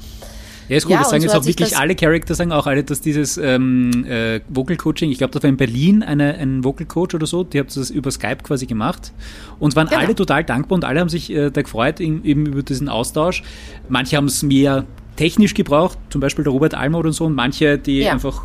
Ja, 0.70 0.78
ist 0.78 0.84
gut. 0.84 0.92
Ja, 0.92 1.00
das 1.00 1.10
sagen 1.10 1.22
so 1.22 1.28
jetzt 1.28 1.36
auch 1.36 1.46
wirklich 1.46 1.78
alle 1.78 1.96
Charakter, 1.96 2.36
sagen 2.36 2.52
auch 2.52 2.68
alle, 2.68 2.84
dass 2.84 3.02
dieses 3.02 3.38
ähm, 3.38 4.06
äh, 4.06 4.42
Vocal 4.50 4.76
Coaching, 4.76 5.12
ich 5.12 5.18
glaube, 5.18 5.34
da 5.34 5.42
war 5.42 5.50
in 5.50 5.58
Berlin 5.58 6.04
eine, 6.04 6.36
ein 6.36 6.64
Vocal 6.64 6.86
Coach 6.86 7.16
oder 7.16 7.26
so, 7.26 7.44
die 7.44 7.60
haben 7.60 7.68
das 7.74 7.90
über 7.90 8.12
Skype 8.12 8.38
quasi 8.44 8.66
gemacht 8.66 9.14
und 9.60 9.76
waren 9.76 9.88
genau. 9.88 10.02
alle 10.02 10.16
total 10.16 10.44
dankbar 10.44 10.76
und 10.76 10.86
alle 10.86 11.00
haben 11.00 11.10
sich 11.10 11.32
äh, 11.32 11.50
da 11.50 11.62
gefreut 11.62 12.00
in, 12.00 12.24
eben 12.24 12.46
über 12.46 12.64
diesen 12.64 12.90
Austausch. 12.90 13.44
Manche 13.88 14.18
haben 14.18 14.26
es 14.26 14.44
mehr 14.44 14.86
technisch 15.18 15.54
gebraucht, 15.54 15.98
zum 16.10 16.22
Beispiel 16.22 16.44
der 16.44 16.54
Robert 16.54 16.74
Almer 16.74 17.00
oder 17.00 17.12
so, 17.12 17.26
und 17.26 17.36
manche, 17.36 17.78
die 17.78 18.00
ja. 18.00 18.14
einfach 18.14 18.44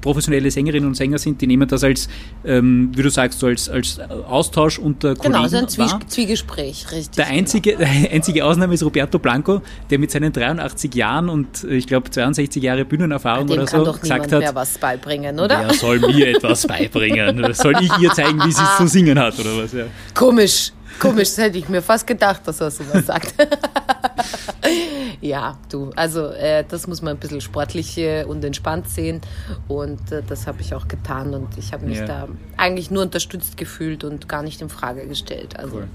professionelle 0.00 0.50
Sängerinnen 0.50 0.88
und 0.88 0.96
Sänger 0.96 1.18
sind, 1.18 1.40
die 1.40 1.46
nehmen 1.46 1.68
das 1.68 1.84
als, 1.84 2.08
ähm, 2.44 2.90
wie 2.94 3.02
du 3.02 3.10
sagst, 3.10 3.38
so 3.38 3.46
als, 3.46 3.68
als 3.68 4.00
Austausch 4.00 4.78
unter 4.78 5.14
Kollegen 5.14 5.34
Genau, 5.34 5.48
so 5.48 5.56
ein 5.58 5.68
Zwie 5.68 5.84
Zwiegespräch, 6.08 6.86
richtig. 6.90 7.16
Der 7.16 7.28
einzige, 7.28 7.76
genau. 7.76 7.90
einzige 8.12 8.44
Ausnahme 8.44 8.74
ist 8.74 8.82
Roberto 8.82 9.18
Blanco, 9.18 9.62
der 9.90 9.98
mit 9.98 10.10
seinen 10.10 10.32
83 10.32 10.94
Jahren 10.94 11.28
und 11.28 11.62
äh, 11.64 11.74
ich 11.76 11.86
glaube 11.86 12.10
62 12.10 12.62
Jahre 12.62 12.84
Bühnenerfahrung 12.84 13.48
oder 13.50 13.66
so 13.66 13.92
gesagt 13.92 14.32
hat, 14.32 14.40
mehr 14.40 14.54
was 14.54 14.78
beibringen, 14.78 15.38
oder? 15.38 15.56
Er 15.56 15.74
soll 15.74 16.00
mir 16.00 16.28
etwas 16.28 16.66
beibringen. 16.66 17.54
Soll 17.54 17.74
ich 17.80 17.98
ihr 17.98 18.10
zeigen, 18.10 18.42
wie 18.44 18.52
sie 18.52 18.62
es 18.62 18.76
zu 18.78 18.86
singen 18.94 19.18
hat 19.18 19.38
oder 19.38 19.62
was? 19.62 19.72
Ja. 19.72 19.84
Komisch. 20.14 20.72
Komisch, 20.98 21.28
das 21.28 21.38
hätte 21.38 21.58
ich 21.58 21.68
mir 21.68 21.82
fast 21.82 22.06
gedacht, 22.06 22.42
dass 22.44 22.60
er 22.60 22.70
sowas 22.70 23.06
sagt. 23.06 23.34
ja, 25.20 25.58
du, 25.70 25.90
also 25.96 26.28
äh, 26.28 26.64
das 26.68 26.86
muss 26.86 27.02
man 27.02 27.16
ein 27.16 27.18
bisschen 27.18 27.40
sportlich 27.40 27.96
äh, 27.98 28.24
und 28.24 28.44
entspannt 28.44 28.88
sehen 28.88 29.20
und 29.68 30.12
äh, 30.12 30.22
das 30.26 30.46
habe 30.46 30.60
ich 30.60 30.74
auch 30.74 30.88
getan 30.88 31.34
und 31.34 31.48
ich 31.58 31.72
habe 31.72 31.86
mich 31.86 31.98
ja. 31.98 32.06
da 32.06 32.28
eigentlich 32.56 32.90
nur 32.90 33.02
unterstützt 33.02 33.56
gefühlt 33.56 34.04
und 34.04 34.28
gar 34.28 34.42
nicht 34.42 34.60
in 34.60 34.68
Frage 34.68 35.06
gestellt. 35.06 35.58
Also, 35.58 35.76
cool. 35.76 35.88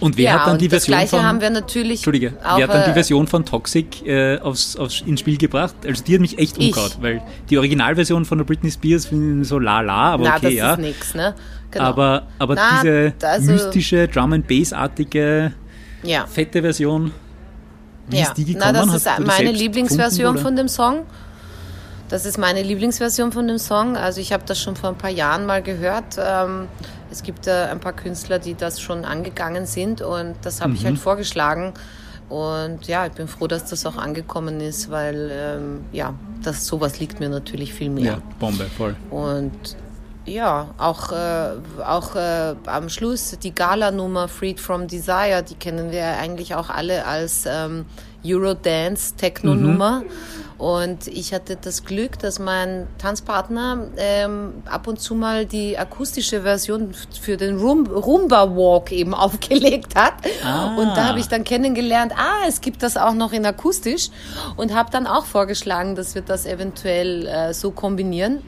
Und 0.00 0.16
wer 0.16 0.24
ja, 0.24 0.38
hat 0.40 0.48
dann 0.48 0.58
die 0.58 0.68
Version 0.68 0.92
das 0.92 1.10
Gleiche 1.10 1.16
von, 1.16 1.26
haben 1.26 1.40
wir 1.40 1.50
natürlich 1.50 2.00
Entschuldige, 2.00 2.34
auch, 2.44 2.58
wer 2.58 2.68
hat 2.68 2.74
dann 2.74 2.84
die 2.84 2.90
äh, 2.90 2.94
Version 2.94 3.26
von 3.26 3.44
Toxic 3.44 4.06
äh, 4.06 4.38
aufs, 4.38 4.76
aufs, 4.76 5.02
ins 5.02 5.20
Spiel 5.20 5.36
gebracht? 5.36 5.74
Also 5.86 6.02
die 6.04 6.14
hat 6.14 6.20
mich 6.20 6.38
echt 6.38 6.58
umgehauen, 6.58 6.92
weil 7.00 7.22
die 7.48 7.58
Originalversion 7.58 8.24
von 8.24 8.38
der 8.38 8.44
Britney 8.44 8.70
Spears 8.70 9.06
finde 9.06 9.42
ich 9.42 9.48
so 9.48 9.58
la 9.58 9.80
la, 9.80 10.12
aber 10.12 10.24
Na, 10.24 10.36
okay, 10.36 10.46
das 10.46 10.54
ja. 10.54 10.72
ist 10.72 10.80
nix, 10.80 11.14
ne? 11.14 11.34
Genau. 11.70 11.84
Aber, 11.84 12.26
aber 12.38 12.54
Na, 12.54 12.80
diese 12.82 13.12
also, 13.22 13.52
mystische 13.52 14.08
Drum 14.08 14.32
and 14.32 14.46
Bass-artige 14.46 15.52
ja. 16.02 16.26
fette 16.26 16.62
Version, 16.62 17.12
wie 18.08 18.16
ja. 18.16 18.22
ist 18.24 18.34
die 18.34 18.44
gekommen? 18.44 18.72
Na, 18.74 18.84
das 18.84 18.94
ist 18.94 19.08
meine 19.20 19.52
Lieblingsversion 19.52 20.38
von 20.38 20.56
dem 20.56 20.68
Song. 20.68 21.06
Das 22.08 22.26
ist 22.26 22.38
meine 22.38 22.62
Lieblingsversion 22.62 23.30
von 23.30 23.46
dem 23.46 23.58
Song. 23.58 23.96
Also 23.96 24.20
ich 24.20 24.32
habe 24.32 24.42
das 24.44 24.60
schon 24.60 24.74
vor 24.74 24.90
ein 24.90 24.98
paar 24.98 25.10
Jahren 25.10 25.46
mal 25.46 25.62
gehört. 25.62 26.16
Ähm, 26.18 26.66
es 27.10 27.22
gibt 27.22 27.46
äh, 27.46 27.66
ein 27.70 27.78
paar 27.78 27.92
Künstler, 27.92 28.40
die 28.40 28.54
das 28.54 28.80
schon 28.80 29.04
angegangen 29.04 29.64
sind 29.66 30.02
und 30.02 30.34
das 30.42 30.60
habe 30.60 30.70
mhm. 30.70 30.76
ich 30.76 30.84
halt 30.86 30.98
vorgeschlagen. 30.98 31.72
Und 32.28 32.86
ja, 32.86 33.06
ich 33.06 33.12
bin 33.12 33.28
froh, 33.28 33.46
dass 33.46 33.64
das 33.66 33.86
auch 33.86 33.96
angekommen 33.96 34.60
ist, 34.60 34.90
weil 34.90 35.30
ähm, 35.32 35.80
ja, 35.92 36.14
das 36.42 36.66
sowas 36.66 36.98
liegt 36.98 37.20
mir 37.20 37.28
natürlich 37.28 37.74
viel 37.74 37.90
mehr. 37.90 38.04
Ja, 38.04 38.22
Bombe, 38.38 38.64
voll. 38.76 38.96
Und 39.10 39.76
ja, 40.26 40.74
auch, 40.78 41.12
äh, 41.12 41.52
auch 41.84 42.14
äh, 42.14 42.54
am 42.66 42.88
Schluss 42.88 43.36
die 43.42 43.54
Gala-Nummer 43.54 44.28
Freed 44.28 44.60
from 44.60 44.86
Desire, 44.86 45.42
die 45.42 45.54
kennen 45.54 45.90
wir 45.90 46.04
eigentlich 46.18 46.54
auch 46.54 46.68
alle 46.70 47.06
als 47.06 47.44
ähm, 47.46 47.86
Eurodance-Techno-Nummer. 48.24 50.00
Mhm. 50.00 50.10
Und 50.60 51.06
ich 51.06 51.32
hatte 51.32 51.56
das 51.56 51.86
Glück, 51.86 52.18
dass 52.18 52.38
mein 52.38 52.86
Tanzpartner 52.98 53.88
ähm, 53.96 54.62
ab 54.66 54.86
und 54.88 55.00
zu 55.00 55.14
mal 55.14 55.46
die 55.46 55.78
akustische 55.78 56.42
Version 56.42 56.92
für 57.18 57.38
den 57.38 57.56
Roomba 57.56 58.54
Walk 58.54 58.92
eben 58.92 59.14
aufgelegt 59.14 59.94
hat. 59.94 60.12
Ah. 60.44 60.76
Und 60.76 60.88
da 60.88 61.08
habe 61.08 61.18
ich 61.18 61.28
dann 61.28 61.44
kennengelernt, 61.44 62.12
ah, 62.14 62.46
es 62.46 62.60
gibt 62.60 62.82
das 62.82 62.98
auch 62.98 63.14
noch 63.14 63.32
in 63.32 63.46
akustisch. 63.46 64.10
Und 64.58 64.74
habe 64.74 64.90
dann 64.90 65.06
auch 65.06 65.24
vorgeschlagen, 65.24 65.94
dass 65.94 66.14
wir 66.14 66.20
das 66.20 66.44
eventuell 66.44 67.26
äh, 67.26 67.54
so 67.54 67.70
kombinieren. 67.70 68.42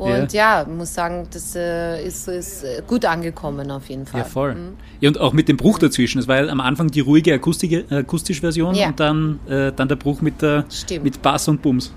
Und 0.00 0.32
ja, 0.32 0.62
ja 0.62 0.66
muss 0.66 0.94
sagen, 0.94 1.26
das 1.32 1.54
äh, 1.54 2.04
ist, 2.04 2.28
ist, 2.28 2.64
äh, 2.64 2.82
gut 2.86 3.04
angekommen 3.04 3.70
auf 3.70 3.88
jeden 3.88 4.06
Fall. 4.06 4.20
Ja, 4.20 4.24
voll. 4.24 4.54
Mhm. 4.54 4.76
Ja, 5.00 5.08
und 5.08 5.20
auch 5.20 5.32
mit 5.32 5.48
dem 5.48 5.56
Bruch 5.56 5.78
dazwischen. 5.78 6.18
Es 6.18 6.28
war 6.28 6.42
ja 6.42 6.50
am 6.50 6.60
Anfang 6.60 6.88
die 6.88 7.00
ruhige 7.00 7.34
akustische, 7.34 7.84
akustische 7.90 8.40
Version 8.40 8.74
ja. 8.74 8.88
und 8.88 9.00
dann, 9.00 9.40
äh, 9.48 9.72
dann 9.72 9.88
der 9.88 9.96
Bruch 9.96 10.20
mit, 10.20 10.42
der, 10.42 10.64
mit 11.02 11.22
Bass 11.22 11.48
und 11.48 11.62
Bums. 11.62 11.92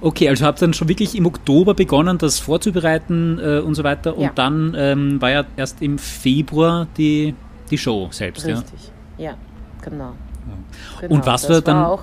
Okay, 0.00 0.28
also 0.28 0.46
habt 0.46 0.58
ihr 0.58 0.66
dann 0.66 0.74
schon 0.74 0.88
wirklich 0.88 1.16
im 1.16 1.26
Oktober 1.26 1.74
begonnen, 1.74 2.18
das 2.18 2.38
vorzubereiten 2.38 3.40
äh, 3.40 3.58
und 3.58 3.74
so 3.74 3.82
weiter. 3.82 4.16
Und 4.16 4.22
ja. 4.22 4.32
dann 4.34 4.74
ähm, 4.78 5.20
war 5.20 5.30
ja 5.30 5.44
erst 5.56 5.82
im 5.82 5.98
Februar 5.98 6.86
die, 6.96 7.34
die 7.70 7.78
Show 7.78 8.08
selbst. 8.12 8.46
Richtig, 8.46 8.92
ja, 9.18 9.30
ja 9.30 9.36
genau. 9.82 10.04
Ja. 10.04 11.00
genau. 11.00 11.14
Und 11.14 11.26
was 11.26 11.48
war 11.48 11.60
dann. 11.60 11.76
War 11.76 11.98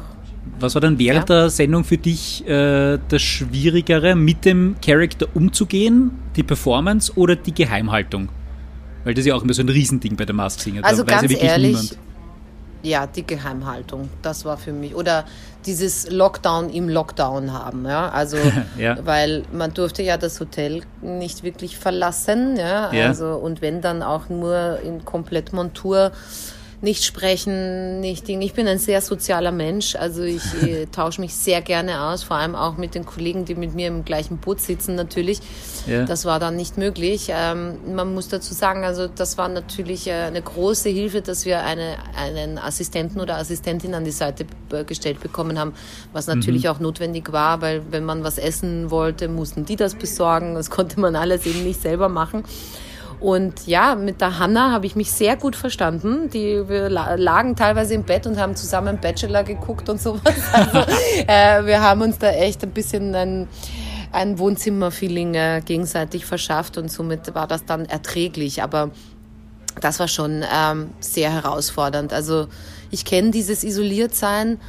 was 0.59 0.75
war 0.75 0.81
dann 0.81 0.99
während 0.99 1.29
ja. 1.29 1.41
der 1.41 1.49
Sendung 1.49 1.83
für 1.83 1.97
dich 1.97 2.47
äh, 2.47 2.97
das 3.09 3.21
Schwierigere, 3.21 4.15
mit 4.15 4.45
dem 4.45 4.75
Charakter 4.83 5.27
umzugehen, 5.33 6.11
die 6.35 6.43
Performance 6.43 7.13
oder 7.15 7.35
die 7.35 7.53
Geheimhaltung? 7.53 8.29
Weil 9.03 9.13
das 9.13 9.21
ist 9.21 9.27
ja 9.27 9.35
auch 9.35 9.43
immer 9.43 9.53
so 9.53 9.61
ein 9.61 9.69
Riesending 9.69 10.15
bei 10.15 10.25
der 10.25 10.35
Mask 10.35 10.59
Singer. 10.59 10.83
Also 10.83 11.03
da 11.03 11.19
ganz 11.19 11.31
ehrlich, 11.31 11.73
niemand. 11.73 11.97
ja, 12.83 13.07
die 13.07 13.25
Geheimhaltung, 13.25 14.09
das 14.21 14.45
war 14.45 14.57
für 14.57 14.73
mich. 14.73 14.95
Oder 14.95 15.25
dieses 15.65 16.09
Lockdown 16.09 16.69
im 16.69 16.89
Lockdown 16.89 17.53
haben, 17.53 17.85
ja. 17.85 18.09
Also, 18.09 18.37
ja. 18.77 18.97
weil 19.05 19.43
man 19.51 19.73
durfte 19.73 20.01
ja 20.01 20.17
das 20.17 20.39
Hotel 20.39 20.81
nicht 21.01 21.43
wirklich 21.43 21.77
verlassen, 21.77 22.57
ja. 22.57 22.91
ja. 22.93 23.07
Also, 23.07 23.35
und 23.35 23.61
wenn 23.61 23.81
dann 23.81 24.01
auch 24.01 24.29
nur 24.29 24.79
in 24.83 25.05
Komplettmontur. 25.05 26.11
Nicht 26.81 27.03
sprechen, 27.03 27.99
nicht 27.99 28.27
Ding. 28.27 28.41
Ich 28.41 28.53
bin 28.53 28.67
ein 28.67 28.79
sehr 28.79 29.01
sozialer 29.01 29.51
Mensch, 29.51 29.95
also 29.95 30.23
ich 30.23 30.43
äh, 30.63 30.85
tausche 30.87 31.21
mich 31.21 31.33
sehr 31.35 31.61
gerne 31.61 32.01
aus, 32.01 32.23
vor 32.23 32.37
allem 32.37 32.55
auch 32.55 32.77
mit 32.77 32.95
den 32.95 33.05
Kollegen, 33.05 33.45
die 33.45 33.55
mit 33.55 33.73
mir 33.73 33.87
im 33.87 34.05
gleichen 34.05 34.37
Boot 34.37 34.61
sitzen 34.61 34.95
natürlich. 34.95 35.39
Ja. 35.87 36.05
Das 36.05 36.25
war 36.25 36.39
dann 36.39 36.55
nicht 36.55 36.77
möglich. 36.77 37.27
Ähm, 37.29 37.95
man 37.95 38.13
muss 38.13 38.27
dazu 38.27 38.53
sagen, 38.53 38.83
also 38.83 39.07
das 39.07 39.37
war 39.37 39.47
natürlich 39.47 40.07
äh, 40.07 40.13
eine 40.13 40.41
große 40.41 40.89
Hilfe, 40.89 41.21
dass 41.21 41.45
wir 41.45 41.63
eine, 41.63 41.97
einen 42.17 42.57
Assistenten 42.57 43.19
oder 43.19 43.37
Assistentin 43.37 43.93
an 43.93 44.03
die 44.03 44.11
Seite 44.11 44.45
gestellt 44.87 45.19
bekommen 45.19 45.59
haben, 45.59 45.73
was 46.13 46.27
natürlich 46.27 46.63
mhm. 46.63 46.69
auch 46.69 46.79
notwendig 46.79 47.31
war, 47.31 47.61
weil 47.61 47.81
wenn 47.91 48.03
man 48.03 48.23
was 48.23 48.37
essen 48.37 48.91
wollte, 48.91 49.27
mussten 49.27 49.65
die 49.65 49.75
das 49.75 49.95
besorgen. 49.95 50.55
Das 50.55 50.69
konnte 50.69 50.99
man 50.99 51.15
alles 51.15 51.45
eben 51.45 51.63
nicht 51.63 51.81
selber 51.81 52.09
machen. 52.09 52.43
Und 53.19 53.65
ja, 53.67 53.95
mit 53.95 54.21
der 54.21 54.39
Hanna 54.39 54.71
habe 54.71 54.85
ich 54.85 54.95
mich 54.95 55.11
sehr 55.11 55.35
gut 55.35 55.55
verstanden. 55.55 56.29
Die, 56.29 56.67
wir 56.67 56.89
lagen 56.89 57.55
teilweise 57.55 57.93
im 57.93 58.03
Bett 58.03 58.27
und 58.27 58.37
haben 58.39 58.55
zusammen 58.55 58.99
Bachelor 58.99 59.43
geguckt 59.43 59.89
und 59.89 60.01
sowas. 60.01 60.21
Also, 60.53 60.79
äh, 61.27 61.65
wir 61.65 61.81
haben 61.81 62.01
uns 62.01 62.17
da 62.17 62.29
echt 62.29 62.63
ein 62.63 62.71
bisschen 62.71 63.15
ein, 63.15 63.47
ein 64.11 64.39
Wohnzimmer-Feeling 64.39 65.33
äh, 65.35 65.61
gegenseitig 65.63 66.25
verschafft 66.25 66.77
und 66.77 66.91
somit 66.91 67.33
war 67.35 67.47
das 67.47 67.65
dann 67.65 67.85
erträglich. 67.85 68.63
Aber 68.63 68.91
das 69.81 69.99
war 69.99 70.07
schon 70.07 70.43
ähm, 70.53 70.89
sehr 70.99 71.31
herausfordernd. 71.31 72.13
Also 72.13 72.47
ich 72.91 73.05
kenne 73.05 73.31
dieses 73.31 73.63
Isoliertsein. 73.63 74.59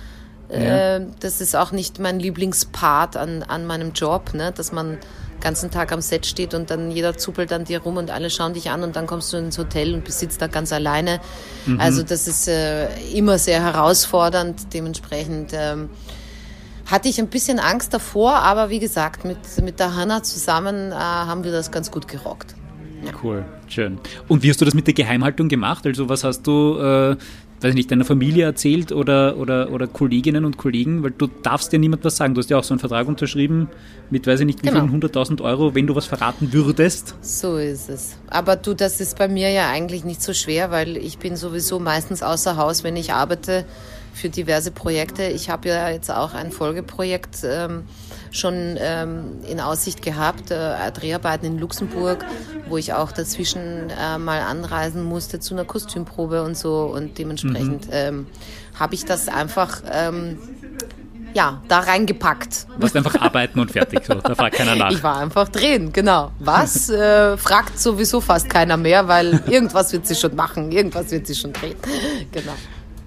Ja. 0.50 0.96
Äh, 0.96 1.06
das 1.20 1.40
ist 1.40 1.56
auch 1.56 1.72
nicht 1.72 1.98
mein 1.98 2.20
Lieblingspart 2.20 3.16
an, 3.16 3.42
an 3.42 3.66
meinem 3.66 3.92
Job, 3.92 4.34
ne? 4.34 4.52
dass 4.52 4.72
man 4.72 4.98
ganzen 5.40 5.70
Tag 5.70 5.92
am 5.92 6.00
Set 6.00 6.26
steht 6.26 6.54
und 6.54 6.70
dann 6.70 6.90
jeder 6.90 7.16
zuppelt 7.16 7.52
an 7.52 7.64
dir 7.64 7.80
rum 7.80 7.96
und 7.96 8.10
alle 8.10 8.30
schauen 8.30 8.54
dich 8.54 8.70
an 8.70 8.82
und 8.82 8.96
dann 8.96 9.06
kommst 9.06 9.32
du 9.32 9.36
ins 9.36 9.58
Hotel 9.58 9.94
und 9.94 10.04
besitzt 10.04 10.40
da 10.42 10.46
ganz 10.46 10.72
alleine. 10.72 11.20
Mhm. 11.66 11.80
Also 11.80 12.02
das 12.02 12.26
ist 12.26 12.48
äh, 12.48 12.88
immer 13.14 13.38
sehr 13.38 13.62
herausfordernd. 13.62 14.74
Dementsprechend 14.74 15.52
ähm, 15.54 15.90
hatte 16.86 17.08
ich 17.08 17.18
ein 17.18 17.28
bisschen 17.28 17.58
Angst 17.58 17.92
davor, 17.92 18.34
aber 18.34 18.70
wie 18.70 18.78
gesagt, 18.78 19.24
mit, 19.24 19.38
mit 19.62 19.80
der 19.80 19.96
Hanna 19.96 20.22
zusammen 20.22 20.92
äh, 20.92 20.94
haben 20.94 21.44
wir 21.44 21.52
das 21.52 21.70
ganz 21.70 21.90
gut 21.90 22.08
gerockt. 22.08 22.54
Ja. 23.04 23.12
Cool, 23.22 23.44
schön. 23.68 23.98
Und 24.26 24.42
wie 24.42 24.50
hast 24.50 24.60
du 24.60 24.64
das 24.64 24.74
mit 24.74 24.86
der 24.86 24.94
Geheimhaltung 24.94 25.48
gemacht? 25.48 25.86
Also 25.86 26.08
was 26.08 26.24
hast 26.24 26.46
du 26.46 26.78
äh, 26.78 27.16
weiß 27.60 27.70
ich 27.70 27.74
nicht, 27.74 27.90
deiner 27.90 28.04
Familie 28.04 28.44
erzählt 28.44 28.92
oder, 28.92 29.36
oder, 29.38 29.72
oder 29.72 29.86
Kolleginnen 29.86 30.44
und 30.44 30.58
Kollegen, 30.58 31.02
weil 31.02 31.12
du 31.12 31.26
darfst 31.26 31.72
dir 31.72 31.78
niemand 31.78 32.04
was 32.04 32.16
sagen. 32.16 32.34
Du 32.34 32.40
hast 32.40 32.50
ja 32.50 32.58
auch 32.58 32.64
so 32.64 32.74
einen 32.74 32.80
Vertrag 32.80 33.08
unterschrieben 33.08 33.68
mit, 34.10 34.26
weiß 34.26 34.40
ich 34.40 34.46
nicht, 34.46 34.62
wie 34.62 34.68
genau. 34.68 34.86
vielen 34.86 35.02
100.000 35.02 35.42
Euro, 35.42 35.74
wenn 35.74 35.86
du 35.86 35.94
was 35.94 36.06
verraten 36.06 36.52
würdest. 36.52 37.14
So 37.22 37.56
ist 37.56 37.88
es. 37.88 38.16
Aber 38.28 38.56
du, 38.56 38.74
das 38.74 39.00
ist 39.00 39.18
bei 39.18 39.28
mir 39.28 39.50
ja 39.50 39.70
eigentlich 39.70 40.04
nicht 40.04 40.22
so 40.22 40.34
schwer, 40.34 40.70
weil 40.70 40.96
ich 40.96 41.18
bin 41.18 41.36
sowieso 41.36 41.78
meistens 41.78 42.22
außer 42.22 42.56
Haus, 42.56 42.84
wenn 42.84 42.96
ich 42.96 43.12
arbeite 43.12 43.64
für 44.12 44.28
diverse 44.28 44.70
Projekte. 44.70 45.24
Ich 45.24 45.50
habe 45.50 45.68
ja 45.68 45.90
jetzt 45.90 46.10
auch 46.10 46.34
ein 46.34 46.50
Folgeprojekt 46.50 47.38
ähm, 47.44 47.84
schon 48.30 48.76
ähm, 48.78 49.38
in 49.48 49.60
Aussicht 49.60 50.02
gehabt, 50.02 50.50
äh, 50.50 50.90
Dreharbeiten 50.92 51.46
in 51.46 51.58
Luxemburg, 51.58 52.24
wo 52.68 52.76
ich 52.76 52.92
auch 52.92 53.12
dazwischen 53.12 53.90
äh, 53.90 54.18
mal 54.18 54.40
anreisen 54.40 55.02
musste 55.04 55.40
zu 55.40 55.54
einer 55.54 55.64
Kostümprobe 55.64 56.42
und 56.42 56.56
so. 56.56 56.84
Und 56.84 57.18
dementsprechend 57.18 57.86
mhm. 57.86 57.92
ähm, 57.92 58.26
habe 58.78 58.94
ich 58.94 59.04
das 59.04 59.28
einfach 59.28 59.82
ähm, 59.90 60.38
ja, 61.36 61.62
da 61.68 61.80
reingepackt. 61.80 62.66
Du 62.76 62.82
warst 62.82 62.96
einfach 62.96 63.14
arbeiten 63.20 63.60
und 63.60 63.70
fertig, 63.70 64.00
so. 64.06 64.14
da 64.14 64.34
fragt 64.34 64.56
keiner 64.56 64.74
nach. 64.74 64.90
Ich 64.90 65.02
war 65.02 65.18
einfach 65.18 65.48
drehen, 65.48 65.92
genau. 65.92 66.32
Was 66.38 66.88
äh, 66.88 67.36
fragt 67.36 67.78
sowieso 67.78 68.22
fast 68.22 68.48
keiner 68.48 68.78
mehr, 68.78 69.06
weil 69.06 69.42
irgendwas 69.46 69.92
wird 69.92 70.06
sie 70.06 70.14
schon 70.14 70.34
machen, 70.34 70.72
irgendwas 70.72 71.10
wird 71.10 71.26
sie 71.26 71.34
schon 71.34 71.52
drehen. 71.52 71.76
Genau. 72.32 72.52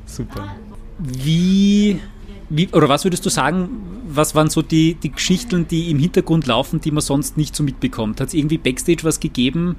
Super. 0.05 0.55
Wie 0.99 2.01
wie, 2.50 2.68
oder 2.70 2.90
was 2.90 3.04
würdest 3.04 3.26
du 3.26 3.30
sagen, 3.30 3.70
was 4.08 4.34
waren 4.36 4.50
so 4.50 4.62
die, 4.62 4.96
die 4.96 5.12
Geschichten, 5.12 5.68
die 5.68 5.92
im 5.92 6.00
Hintergrund 6.00 6.48
laufen, 6.48 6.82
die 6.82 6.92
man 6.92 7.02
sonst 7.02 7.38
nicht 7.38 7.56
so 7.56 7.64
mitbekommt? 7.64 8.20
Hat 8.20 8.30
es 8.30 8.34
irgendwie 8.34 8.58
Backstage 8.58 9.04
was 9.04 9.20
gegeben, 9.20 9.78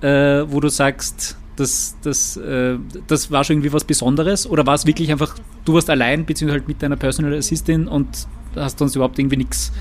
äh, 0.00 0.44
wo 0.48 0.60
du 0.60 0.68
sagst, 0.68 1.36
das, 1.56 1.96
das, 2.02 2.36
äh, 2.36 2.76
das 3.06 3.30
war 3.30 3.44
schon 3.44 3.56
irgendwie 3.56 3.72
was 3.72 3.84
Besonderes? 3.84 4.48
Oder 4.48 4.66
war 4.66 4.74
es 4.74 4.86
wirklich 4.86 5.10
einfach, 5.10 5.36
du 5.64 5.74
warst 5.74 5.90
allein, 5.90 6.24
beziehungsweise 6.24 6.60
halt 6.60 6.68
mit 6.68 6.82
deiner 6.82 6.96
Personal 6.96 7.34
Assistant 7.34 7.88
und 7.88 8.26
hast 8.56 8.78
sonst 8.78 8.96
überhaupt 8.96 9.18
irgendwie 9.18 9.36
nichts 9.36 9.72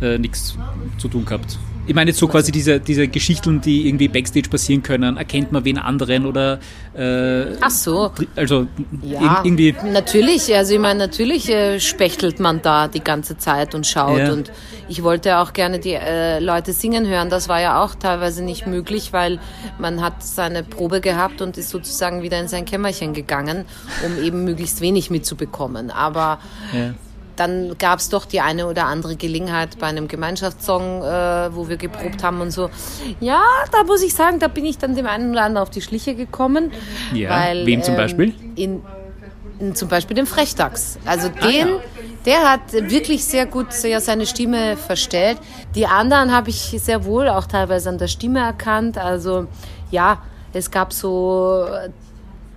äh, 0.00 0.18
zu 0.98 1.08
tun 1.08 1.24
gehabt? 1.24 1.58
Ich 1.90 1.96
meine 1.96 2.10
jetzt 2.12 2.20
so 2.20 2.28
quasi 2.28 2.52
diese, 2.52 2.78
diese 2.78 3.08
Geschichten, 3.08 3.60
die 3.60 3.88
irgendwie 3.88 4.06
Backstage 4.06 4.48
passieren 4.48 4.80
können. 4.80 5.16
Erkennt 5.16 5.50
man 5.50 5.64
wen 5.64 5.76
anderen 5.76 6.24
oder 6.24 6.60
äh, 6.94 7.56
Ach 7.60 7.70
so. 7.70 8.12
Also 8.36 8.68
ja, 9.02 9.42
irgendwie. 9.42 9.74
Natürlich, 9.92 10.54
also 10.54 10.74
ich 10.74 10.78
meine, 10.78 11.00
natürlich 11.00 11.48
äh, 11.48 11.80
spechtelt 11.80 12.38
man 12.38 12.62
da 12.62 12.86
die 12.86 13.02
ganze 13.02 13.38
Zeit 13.38 13.74
und 13.74 13.88
schaut. 13.88 14.20
Ja. 14.20 14.32
Und 14.32 14.52
ich 14.88 15.02
wollte 15.02 15.38
auch 15.38 15.52
gerne 15.52 15.80
die 15.80 15.94
äh, 15.94 16.38
Leute 16.38 16.74
singen 16.74 17.08
hören. 17.08 17.28
Das 17.28 17.48
war 17.48 17.60
ja 17.60 17.82
auch 17.82 17.96
teilweise 17.96 18.44
nicht 18.44 18.68
möglich, 18.68 19.12
weil 19.12 19.40
man 19.80 20.00
hat 20.00 20.22
seine 20.22 20.62
Probe 20.62 21.00
gehabt 21.00 21.42
und 21.42 21.58
ist 21.58 21.70
sozusagen 21.70 22.22
wieder 22.22 22.38
in 22.38 22.46
sein 22.46 22.66
Kämmerchen 22.66 23.14
gegangen, 23.14 23.64
um 24.06 24.22
eben 24.22 24.44
möglichst 24.44 24.80
wenig 24.80 25.10
mitzubekommen. 25.10 25.90
Aber 25.90 26.38
ja 26.72 26.94
dann 27.40 27.78
gab 27.78 28.00
es 28.00 28.10
doch 28.10 28.26
die 28.26 28.42
eine 28.42 28.66
oder 28.66 28.84
andere 28.84 29.16
Gelegenheit 29.16 29.78
bei 29.78 29.86
einem 29.86 30.08
Gemeinschaftssong, 30.08 31.02
äh, 31.02 31.54
wo 31.54 31.70
wir 31.70 31.78
geprobt 31.78 32.22
haben 32.22 32.42
und 32.42 32.50
so. 32.50 32.68
Ja, 33.18 33.42
da 33.72 33.82
muss 33.84 34.02
ich 34.02 34.14
sagen, 34.14 34.38
da 34.38 34.48
bin 34.48 34.66
ich 34.66 34.76
dann 34.76 34.94
dem 34.94 35.06
einen 35.06 35.30
oder 35.30 35.44
anderen 35.44 35.62
auf 35.62 35.70
die 35.70 35.80
Schliche 35.80 36.14
gekommen. 36.14 36.70
Ja, 37.14 37.30
weil, 37.30 37.64
wem 37.64 37.82
zum 37.82 37.94
ähm, 37.94 37.98
Beispiel? 37.98 38.34
In, 38.56 38.82
in, 39.58 39.74
zum 39.74 39.88
Beispiel 39.88 40.14
dem 40.14 40.26
Frechdachs. 40.26 40.98
Also 41.06 41.30
den, 41.30 41.68
ah, 41.68 41.70
ja. 41.70 41.80
der 42.26 42.52
hat 42.52 42.72
wirklich 42.72 43.24
sehr 43.24 43.46
gut 43.46 43.72
sehr 43.72 44.02
seine 44.02 44.26
Stimme 44.26 44.76
verstellt. 44.76 45.38
Die 45.74 45.86
anderen 45.86 46.32
habe 46.32 46.50
ich 46.50 46.76
sehr 46.78 47.06
wohl 47.06 47.26
auch 47.30 47.46
teilweise 47.46 47.88
an 47.88 47.96
der 47.96 48.08
Stimme 48.08 48.40
erkannt. 48.40 48.98
Also 48.98 49.46
ja, 49.90 50.18
es 50.52 50.70
gab 50.70 50.92
so 50.92 51.66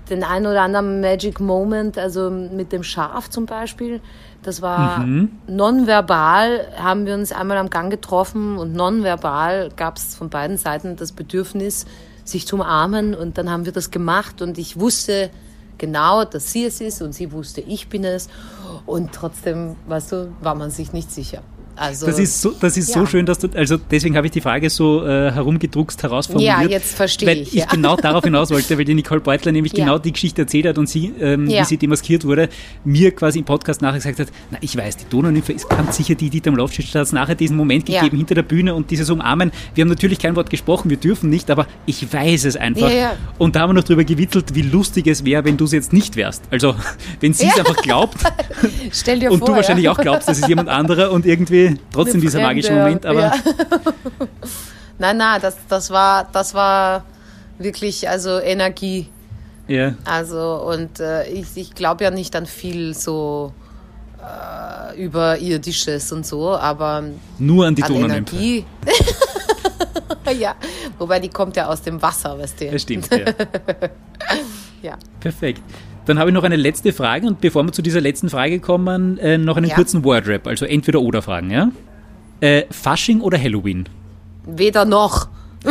den 0.10 0.26
einen 0.26 0.48
oder 0.48 0.64
anderen 0.64 1.00
Magic 1.00 1.40
Moment, 1.40 1.98
also 1.98 2.30
mit 2.30 2.74
dem 2.74 2.84
Schaf 2.84 3.30
zum 3.30 3.46
Beispiel. 3.46 4.02
Das 4.44 4.62
war 4.62 5.00
mhm. 5.00 5.32
nonverbal, 5.48 6.68
haben 6.78 7.06
wir 7.06 7.16
uns 7.16 7.32
einmal 7.32 7.58
am 7.58 7.70
Gang 7.70 7.90
getroffen 7.90 8.58
und 8.58 8.74
nonverbal 8.74 9.70
gab 9.76 9.98
es 9.98 10.16
von 10.16 10.30
beiden 10.30 10.58
Seiten 10.58 10.96
das 10.96 11.14
Bedürfnis, 11.14 11.86
sich 12.26 12.46
zu 12.46 12.58
umarmen 12.58 13.16
und 13.16 13.38
dann 13.38 13.50
haben 13.50 13.66
wir 13.66 13.72
das 13.72 13.90
gemacht 13.90 14.42
und 14.42 14.58
ich 14.58 14.80
wusste 14.80 15.30
genau, 15.78 16.26
dass 16.26 16.52
sie 16.52 16.66
es 16.66 16.82
ist 16.82 17.02
und 17.02 17.14
sie 17.14 17.32
wusste, 17.32 17.62
ich 17.62 17.90
bin 17.90 18.04
es 18.04 18.30
und 18.86 19.12
trotzdem, 19.14 19.76
weißt 19.88 20.12
du, 20.12 20.34
war 20.42 20.56
man 20.56 20.70
sich 20.70 20.94
nicht 20.94 21.12
sicher. 21.12 21.42
Also, 21.76 22.06
das 22.06 22.20
ist 22.20 22.42
so, 22.42 22.54
das 22.60 22.78
ist 22.78 22.90
ja. 22.90 23.02
so 23.02 23.06
schön, 23.06 23.26
dass 23.26 23.40
du, 23.40 23.50
also 23.56 23.78
deswegen 23.78 24.16
habe 24.16 24.28
ich 24.28 24.32
die 24.32 24.42
Frage 24.42 24.70
so 24.70 25.06
äh, 25.06 25.32
herumgedruckst, 25.32 26.02
herausformuliert. 26.04 26.62
Ja, 26.62 26.68
jetzt 26.68 26.96
verstehe 26.96 27.28
weil 27.28 27.42
ich. 27.42 27.50
ich 27.50 27.60
ja. 27.62 27.66
genau 27.66 27.96
darauf 27.96 28.24
hinaus 28.24 28.52
wollte, 28.52 28.78
weil 28.78 28.86
die 28.86 28.94
Nicole 28.94 29.22
Beutler 29.22 29.52
nämlich 29.52 29.74
ja. 29.78 29.86
genau 29.86 29.98
die 29.98 30.12
Geschichte 30.12 30.44
erzählt 30.44 30.66
hat 30.68 30.78
und 30.78 30.88
sie, 30.88 31.14
ähm, 31.20 31.48
wie 31.48 31.64
sie 31.64 31.78
demaskiert 31.78 32.26
wurde, 32.26 32.50
mir 32.84 33.12
quasi 33.12 33.40
im 33.40 33.46
Podcast 33.46 33.82
nachher 33.82 33.98
gesagt 33.98 34.20
hat, 34.20 34.28
na, 34.52 34.58
ich 34.62 34.76
weiß, 34.76 34.98
die 34.98 35.06
Donaunymphe 35.10 35.54
ist 35.54 35.70
ganz 35.70 35.98
sicher 35.98 36.16
die, 36.16 36.30
die 36.30 36.42
am 36.48 36.56
Lofschild 36.56 36.94
hat 36.94 37.04
es 37.04 37.12
nachher 37.12 37.36
diesen 37.36 37.58
Moment 37.58 37.86
gegeben 37.86 38.18
hinter 38.18 38.36
der 38.36 38.44
Bühne 38.44 38.76
und 38.76 38.92
dieses 38.92 39.10
Umarmen. 39.10 39.52
Wir 39.76 39.84
haben 39.84 39.90
natürlich 39.90 40.20
kein 40.20 40.36
Wort 40.36 40.50
gesprochen, 40.50 40.90
wir 40.90 40.98
dürfen 40.98 41.30
nicht, 41.30 41.50
aber 41.50 41.68
ich 41.86 42.12
weiß 42.12 42.46
es 42.46 42.56
einfach. 42.56 42.92
Und 43.38 43.56
da 43.56 43.62
haben 43.62 43.70
wir 43.70 43.74
noch 43.76 43.84
drüber 43.84 44.04
gewitzelt, 44.04 44.54
wie 44.56 44.62
lustig 44.62 45.08
es 45.08 45.26
wäre, 45.26 45.46
wenn 45.46 45.58
du 45.58 45.66
es 45.66 45.72
jetzt 45.72 45.94
nicht 45.94 46.16
wärst. 46.16 46.44
Also, 46.52 46.76
wenn 47.20 47.34
sie 47.34 47.48
es 47.48 47.58
einfach 47.58 47.78
glaubt 47.78 48.18
Stell 48.92 49.20
dir 49.20 49.32
und 49.32 49.40
vor, 49.40 49.50
du 49.50 49.56
wahrscheinlich 49.56 49.90
auch 49.90 49.98
glaubst, 49.98 50.28
das 50.28 50.40
ist 50.40 50.48
jemand 50.48 50.70
anderer 50.70 51.12
und 51.12 51.26
irgendwie 51.26 51.63
trotzdem 51.92 52.22
dieser 52.22 52.42
magischer 52.42 52.76
Moment, 52.76 53.06
aber. 53.06 53.20
Ja. 53.20 53.34
nein, 54.98 55.18
nein, 55.18 55.42
das, 55.42 55.58
das, 55.68 55.90
war, 55.90 56.28
das 56.32 56.54
war 56.54 57.04
wirklich 57.58 58.08
also 58.10 58.40
Energie. 58.40 59.10
Ja. 59.68 59.96
Also, 60.06 60.64
und 60.68 61.00
äh, 61.00 61.28
ich, 61.28 61.48
ich 61.56 61.74
glaube 61.74 62.04
ja 62.04 62.12
nicht 62.12 62.36
an 62.36 62.46
viel 62.46 62.94
so 62.94 63.54
äh, 64.20 65.02
überirdisches 65.02 66.12
und 66.12 66.26
so, 66.26 66.56
aber. 66.56 67.04
Nur 67.40 67.68
an 67.68 67.76
die 67.76 67.84
an 67.84 67.96
Energie. 67.96 68.66
ja, 70.40 70.56
wobei 70.98 71.20
die 71.20 71.30
kommt 71.30 71.56
ja 71.56 71.68
aus 71.68 71.82
dem 71.82 72.02
Wasser, 72.02 72.38
weißt 72.38 72.62
du. 72.62 72.72
Das 72.72 72.82
stimmt, 72.82 73.10
ja. 73.12 73.26
ja. 74.82 74.98
Perfekt. 75.20 75.62
Dann 76.06 76.20
habe 76.20 76.30
ich 76.30 76.34
noch 76.34 76.44
eine 76.44 76.58
letzte 76.58 76.92
Frage 76.92 77.28
und 77.28 77.40
bevor 77.40 77.64
wir 77.64 77.72
zu 77.72 77.82
dieser 77.82 78.02
letzten 78.02 78.30
Frage 78.30 78.60
kommen, 78.60 79.18
äh, 79.20 79.38
noch 79.38 79.58
einen 79.58 79.68
ja. 79.70 79.76
kurzen 79.76 80.04
Wordrap, 80.04 80.48
also 80.48 80.66
entweder 80.66 81.02
oder 81.02 81.22
Fragen, 81.22 81.50
ja? 81.50 81.72
Äh, 82.42 82.66
Fasching 82.72 83.22
oder 83.22 83.42
Halloween? 83.42 83.88
Weder 84.46 84.84
noch. 84.84 85.30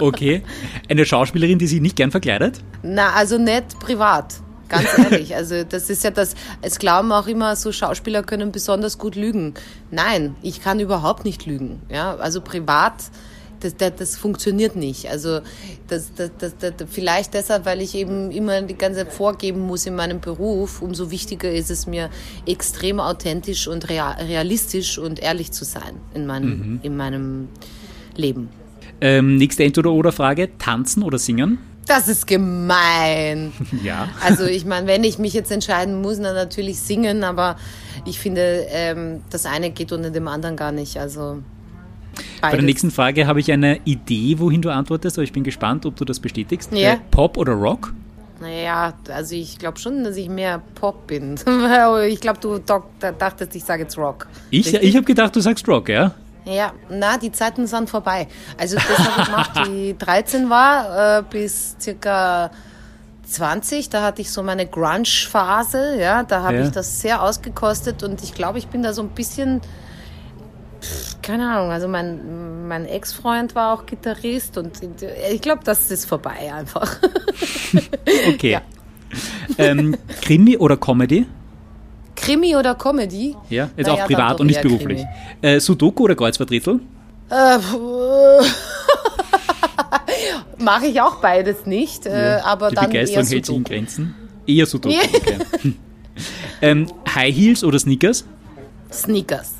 okay. 0.00 0.42
Eine 0.88 1.06
Schauspielerin, 1.06 1.58
die 1.58 1.68
sich 1.68 1.80
nicht 1.80 1.94
gern 1.94 2.10
verkleidet? 2.10 2.60
Na, 2.82 3.12
also 3.12 3.38
nicht 3.38 3.78
privat. 3.78 4.34
Ganz 4.68 4.88
ehrlich. 4.98 5.36
Also 5.36 5.62
das 5.62 5.88
ist 5.90 6.02
ja 6.02 6.10
das, 6.10 6.34
es 6.62 6.78
glauben 6.80 7.12
auch 7.12 7.28
immer 7.28 7.54
so, 7.54 7.70
Schauspieler 7.70 8.22
können 8.24 8.50
besonders 8.50 8.98
gut 8.98 9.14
lügen. 9.14 9.54
Nein, 9.92 10.34
ich 10.42 10.60
kann 10.62 10.80
überhaupt 10.80 11.24
nicht 11.24 11.46
lügen. 11.46 11.80
Ja, 11.88 12.16
also 12.16 12.40
privat 12.40 12.94
das, 13.64 13.76
das, 13.76 13.92
das 13.96 14.16
funktioniert 14.16 14.76
nicht. 14.76 15.08
Also 15.10 15.40
das, 15.88 16.12
das, 16.14 16.30
das, 16.38 16.54
das, 16.58 16.72
vielleicht 16.90 17.34
deshalb, 17.34 17.64
weil 17.64 17.80
ich 17.80 17.94
eben 17.94 18.30
immer 18.30 18.62
die 18.62 18.76
ganze 18.76 19.00
Zeit 19.00 19.12
vorgeben 19.12 19.60
muss 19.60 19.86
in 19.86 19.96
meinem 19.96 20.20
Beruf, 20.20 20.82
umso 20.82 21.10
wichtiger 21.10 21.50
ist 21.50 21.70
es 21.70 21.86
mir, 21.86 22.10
extrem 22.46 23.00
authentisch 23.00 23.66
und 23.66 23.88
realistisch 23.88 24.98
und 24.98 25.20
ehrlich 25.20 25.52
zu 25.52 25.64
sein 25.64 25.96
in 26.14 26.26
meinem, 26.26 26.48
mhm. 26.50 26.80
in 26.82 26.96
meinem 26.96 27.48
Leben. 28.16 28.48
Ähm, 29.00 29.36
nächste 29.36 29.64
Entweder-Oder-Frage, 29.64 30.56
tanzen 30.58 31.02
oder 31.02 31.18
singen? 31.18 31.58
Das 31.86 32.08
ist 32.08 32.26
gemein. 32.26 33.52
Ja. 33.82 34.08
Also 34.22 34.44
ich 34.44 34.64
meine, 34.64 34.86
wenn 34.86 35.04
ich 35.04 35.18
mich 35.18 35.34
jetzt 35.34 35.50
entscheiden 35.50 36.00
muss, 36.00 36.18
dann 36.18 36.34
natürlich 36.34 36.78
singen, 36.80 37.24
aber 37.24 37.56
ich 38.06 38.18
finde, 38.18 38.66
ähm, 38.70 39.22
das 39.30 39.44
eine 39.46 39.70
geht 39.70 39.92
unter 39.92 40.10
dem 40.10 40.28
anderen 40.28 40.56
gar 40.56 40.72
nicht. 40.72 40.96
Also 40.96 41.42
Beides. 42.14 42.40
Bei 42.40 42.56
der 42.56 42.62
nächsten 42.62 42.90
Frage 42.90 43.26
habe 43.26 43.40
ich 43.40 43.50
eine 43.52 43.80
Idee, 43.84 44.38
wohin 44.38 44.62
du 44.62 44.70
antwortest, 44.70 45.18
aber 45.18 45.24
ich 45.24 45.32
bin 45.32 45.44
gespannt, 45.44 45.86
ob 45.86 45.96
du 45.96 46.04
das 46.04 46.20
bestätigst. 46.20 46.72
Ja. 46.72 46.94
Äh, 46.94 46.98
Pop 47.10 47.36
oder 47.36 47.52
Rock? 47.52 47.92
Naja, 48.40 48.94
also 49.08 49.34
ich 49.34 49.58
glaube 49.58 49.78
schon, 49.78 50.04
dass 50.04 50.16
ich 50.16 50.28
mehr 50.28 50.60
Pop 50.74 51.06
bin. 51.06 51.34
ich 52.08 52.20
glaube, 52.20 52.40
du 52.40 52.58
dachtest, 52.58 53.54
ich 53.54 53.64
sage 53.64 53.82
jetzt 53.84 53.96
Rock. 53.96 54.26
Ich, 54.50 54.74
ich 54.74 54.96
habe 54.96 55.04
gedacht, 55.04 55.34
du 55.36 55.40
sagst 55.40 55.66
Rock, 55.68 55.88
ja? 55.88 56.14
Ja, 56.44 56.72
na, 56.90 57.16
die 57.16 57.32
Zeiten 57.32 57.66
sind 57.66 57.88
vorbei. 57.88 58.28
Also 58.58 58.76
das 58.76 58.98
habe 58.98 59.20
ich 59.20 59.26
gemacht, 59.26 59.50
die 59.66 59.96
13 59.98 60.50
war, 60.50 61.18
äh, 61.18 61.22
bis 61.22 61.76
circa 61.80 62.50
20, 63.26 63.88
da 63.88 64.02
hatte 64.02 64.20
ich 64.20 64.30
so 64.30 64.42
meine 64.42 64.66
Grunge-Phase, 64.66 65.98
ja, 65.98 66.22
da 66.22 66.42
habe 66.42 66.56
ja. 66.56 66.64
ich 66.64 66.70
das 66.70 67.00
sehr 67.00 67.22
ausgekostet 67.22 68.02
und 68.02 68.22
ich 68.22 68.34
glaube, 68.34 68.58
ich 68.58 68.66
bin 68.66 68.82
da 68.82 68.92
so 68.92 69.02
ein 69.02 69.08
bisschen, 69.08 69.62
keine 71.24 71.50
Ahnung, 71.50 71.70
also 71.70 71.88
mein, 71.88 72.68
mein 72.68 72.84
Ex-Freund 72.84 73.54
war 73.54 73.74
auch 73.74 73.86
Gitarrist 73.86 74.58
und 74.58 74.72
ich 75.32 75.40
glaube, 75.40 75.62
das 75.64 75.90
ist 75.90 76.04
vorbei 76.04 76.52
einfach. 76.52 76.98
okay. 78.28 78.50
Ja. 78.52 78.62
Ähm, 79.56 79.96
Krimi 80.20 80.58
oder 80.58 80.76
Comedy? 80.76 81.26
Krimi 82.14 82.54
oder 82.56 82.74
Comedy? 82.74 83.34
Ja, 83.48 83.70
jetzt 83.74 83.86
naja, 83.86 84.02
auch 84.02 84.06
privat 84.06 84.40
und 84.40 84.48
nicht 84.48 84.60
beruflich. 84.60 85.02
Äh, 85.40 85.60
Sudoku 85.60 86.04
oder 86.04 86.14
Kreuzworträtsel? 86.14 86.80
Äh, 87.30 87.58
Mache 90.62 90.86
ich 90.86 91.00
auch 91.00 91.16
beides 91.16 91.64
nicht, 91.64 92.04
äh, 92.04 92.36
ja. 92.36 92.44
aber 92.44 92.68
Die 92.68 92.74
dann 92.76 92.90
Begeisterung 92.90 93.26
hält 93.26 93.46
sich 93.46 93.56
in 93.56 93.64
Grenzen. 93.64 94.14
Eher 94.46 94.66
Sudoku, 94.66 94.94
okay. 94.94 95.38
ähm, 96.60 96.86
High 97.14 97.34
Heels 97.34 97.64
oder 97.64 97.78
Sneakers? 97.78 98.26
Sneakers. 98.92 99.53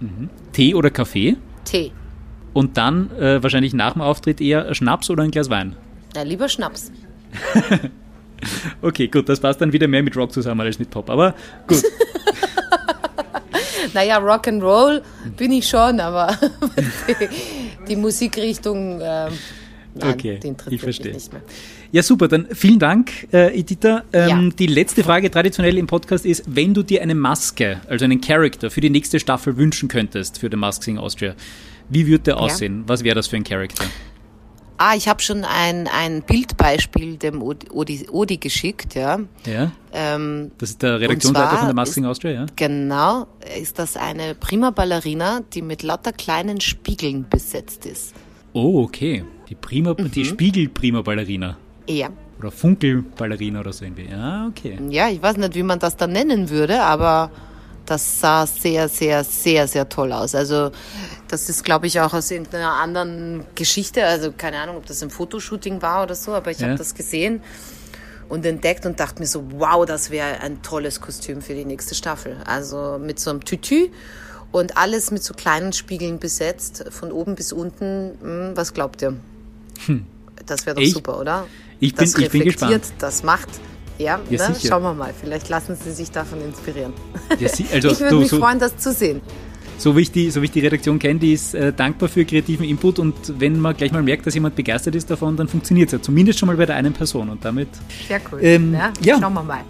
Mhm. 0.00 0.30
Tee 0.52 0.74
oder 0.74 0.90
Kaffee? 0.90 1.36
Tee. 1.64 1.92
Und 2.52 2.76
dann 2.76 3.10
äh, 3.12 3.42
wahrscheinlich 3.42 3.74
nach 3.74 3.92
dem 3.92 4.02
Auftritt 4.02 4.40
eher 4.40 4.74
Schnaps 4.74 5.08
oder 5.10 5.22
ein 5.22 5.30
Glas 5.30 5.50
Wein? 5.50 5.76
Ja, 6.16 6.22
lieber 6.22 6.48
Schnaps. 6.48 6.90
Okay, 8.82 9.08
gut, 9.08 9.28
das 9.28 9.40
passt 9.40 9.60
dann 9.60 9.72
wieder 9.72 9.88
mehr 9.88 10.02
mit 10.02 10.16
Rock 10.16 10.32
zusammen 10.32 10.62
als 10.62 10.78
mit 10.78 10.90
Pop, 10.90 11.10
aber 11.10 11.34
gut. 11.66 11.82
naja, 13.94 14.18
Rock'n'Roll 14.18 15.02
bin 15.36 15.52
ich 15.52 15.68
schon, 15.68 16.00
aber 16.00 16.38
die, 17.08 17.28
die 17.88 17.96
Musikrichtung, 17.96 19.00
äh, 19.00 19.28
nein, 19.94 20.14
okay, 20.14 20.40
ich 20.70 20.80
verstehe. 20.80 21.12
mich 21.12 21.14
nicht 21.14 21.32
mehr. 21.32 21.42
Ja, 21.92 22.02
super, 22.02 22.28
dann 22.28 22.46
vielen 22.52 22.78
Dank, 22.78 23.28
äh, 23.32 23.58
Edita. 23.58 24.04
Ähm, 24.12 24.28
ja. 24.28 24.50
Die 24.58 24.66
letzte 24.66 25.02
Frage 25.02 25.30
traditionell 25.30 25.76
im 25.76 25.86
Podcast 25.86 26.24
ist, 26.24 26.44
wenn 26.46 26.72
du 26.72 26.82
dir 26.82 27.02
eine 27.02 27.14
Maske, 27.14 27.80
also 27.88 28.04
einen 28.04 28.20
Charakter 28.20 28.70
für 28.70 28.80
die 28.80 28.90
nächste 28.90 29.18
Staffel 29.18 29.56
wünschen 29.56 29.88
könntest 29.88 30.38
für 30.38 30.48
The 30.50 30.56
Mask 30.56 30.82
Sing 30.82 30.98
Austria, 30.98 31.34
wie 31.88 32.06
würde 32.06 32.24
der 32.24 32.38
aussehen? 32.38 32.80
Ja. 32.82 32.88
Was 32.88 33.04
wäre 33.04 33.16
das 33.16 33.26
für 33.26 33.36
ein 33.36 33.44
Charakter? 33.44 33.84
Ah, 34.82 34.94
ich 34.96 35.08
habe 35.08 35.20
schon 35.20 35.44
ein, 35.44 35.88
ein 35.88 36.22
Bildbeispiel 36.22 37.18
dem 37.18 37.42
Odi, 37.42 38.08
Odi 38.08 38.38
geschickt, 38.38 38.94
ja. 38.94 39.18
Ja. 39.44 39.72
Ähm, 39.92 40.52
das 40.56 40.70
ist 40.70 40.82
der 40.82 41.00
Redaktionsleiter 41.00 41.58
von 41.58 41.66
der 41.66 41.74
Masking 41.74 42.06
Austria, 42.06 42.30
ja? 42.30 42.46
Genau, 42.56 43.26
ist 43.60 43.78
das 43.78 43.98
eine 43.98 44.34
prima 44.34 44.70
Ballerina, 44.70 45.40
die 45.52 45.60
mit 45.60 45.82
lauter 45.82 46.12
kleinen 46.12 46.62
Spiegeln 46.62 47.26
besetzt 47.28 47.84
ist. 47.84 48.14
Oh, 48.54 48.82
okay. 48.82 49.22
Die 49.50 49.56
prima, 49.56 49.94
mhm. 49.98 50.10
die 50.10 50.24
Spiegel-Prima 50.24 51.02
Ballerina. 51.02 51.56
Ja. 51.88 52.08
Oder 52.38 52.52
Funkelballerina 52.52 53.60
oder 53.60 53.72
so 53.72 53.84
irgendwie. 53.84 54.08
Ja, 54.08 54.46
okay. 54.48 54.78
Ja, 54.88 55.08
ich 55.08 55.20
weiß 55.20 55.36
nicht, 55.36 55.54
wie 55.54 55.62
man 55.62 55.78
das 55.78 55.96
dann 55.96 56.12
nennen 56.12 56.48
würde, 56.48 56.80
aber 56.82 57.30
das 57.84 58.20
sah 58.20 58.46
sehr, 58.46 58.88
sehr, 58.88 59.24
sehr, 59.24 59.66
sehr 59.66 59.88
toll 59.88 60.12
aus. 60.12 60.36
Also 60.36 60.70
das 61.26 61.48
ist, 61.48 61.64
glaube 61.64 61.88
ich, 61.88 62.00
auch 62.00 62.14
aus 62.14 62.30
irgendeiner 62.30 62.74
anderen 62.74 63.44
Geschichte. 63.56 64.04
Also 64.04 64.32
keine 64.32 64.58
Ahnung, 64.58 64.76
ob 64.76 64.86
das 64.86 65.02
ein 65.02 65.10
Fotoshooting 65.10 65.82
war 65.82 66.04
oder 66.04 66.14
so, 66.14 66.32
aber 66.32 66.52
ich 66.52 66.60
ja. 66.60 66.68
habe 66.68 66.78
das 66.78 66.94
gesehen 66.94 67.42
und 68.28 68.46
entdeckt 68.46 68.86
und 68.86 69.00
dachte 69.00 69.20
mir 69.20 69.26
so, 69.26 69.44
wow, 69.56 69.84
das 69.84 70.10
wäre 70.10 70.40
ein 70.40 70.62
tolles 70.62 71.00
Kostüm 71.00 71.42
für 71.42 71.54
die 71.54 71.64
nächste 71.64 71.96
Staffel. 71.96 72.36
Also 72.46 72.98
mit 73.04 73.18
so 73.18 73.30
einem 73.30 73.44
Tütü 73.44 73.88
und 74.52 74.76
alles 74.76 75.10
mit 75.10 75.24
so 75.24 75.34
kleinen 75.34 75.72
Spiegeln 75.72 76.20
besetzt, 76.20 76.84
von 76.90 77.10
oben 77.10 77.34
bis 77.34 77.52
unten. 77.52 78.12
Hm, 78.22 78.52
was 78.54 78.72
glaubt 78.72 79.02
ihr? 79.02 79.16
Hm. 79.86 80.04
Das 80.46 80.66
wäre 80.66 80.76
doch 80.76 80.82
ich, 80.82 80.92
super, 80.92 81.18
oder? 81.20 81.46
Ich 81.78 81.94
bin, 81.94 82.04
das 82.04 82.18
ich 82.18 82.30
bin 82.30 82.44
gespannt. 82.44 82.84
Das 82.98 83.22
macht 83.22 83.48
ja, 84.00 84.18
ja 84.30 84.48
ne? 84.48 84.56
schauen 84.66 84.82
wir 84.82 84.94
mal. 84.94 85.12
Vielleicht 85.18 85.48
lassen 85.48 85.76
Sie 85.76 85.92
sich 85.92 86.10
davon 86.10 86.40
inspirieren. 86.40 86.92
Ja, 87.38 87.48
also, 87.72 87.88
ich 87.92 88.00
würde 88.00 88.16
mich 88.16 88.28
so, 88.28 88.38
freuen, 88.38 88.58
das 88.58 88.76
zu 88.78 88.92
sehen. 88.92 89.20
So 89.76 89.96
wie 89.96 90.02
ich 90.02 90.10
die, 90.10 90.30
so 90.30 90.42
wie 90.42 90.46
ich 90.46 90.50
die 90.50 90.60
Redaktion 90.60 90.98
kenne, 90.98 91.20
die 91.20 91.32
ist 91.32 91.54
äh, 91.54 91.72
dankbar 91.72 92.08
für 92.08 92.24
kreativen 92.24 92.66
Input 92.66 92.98
und 92.98 93.14
wenn 93.40 93.58
man 93.58 93.76
gleich 93.76 93.92
mal 93.92 94.02
merkt, 94.02 94.26
dass 94.26 94.34
jemand 94.34 94.54
begeistert 94.56 94.94
ist 94.94 95.10
davon, 95.10 95.36
dann 95.36 95.48
funktioniert 95.48 95.88
es 95.88 95.92
ja. 95.92 96.02
Zumindest 96.02 96.38
schon 96.38 96.48
mal 96.48 96.56
bei 96.56 96.66
der 96.66 96.76
einen 96.76 96.92
Person 96.92 97.30
und 97.30 97.44
damit. 97.44 97.68
Sehr 98.06 98.20
cool. 98.30 98.40
Ähm, 98.42 98.74
ja, 98.74 98.92
ja, 99.02 99.18
schauen 99.18 99.32
wir 99.32 99.42
mal. 99.42 99.64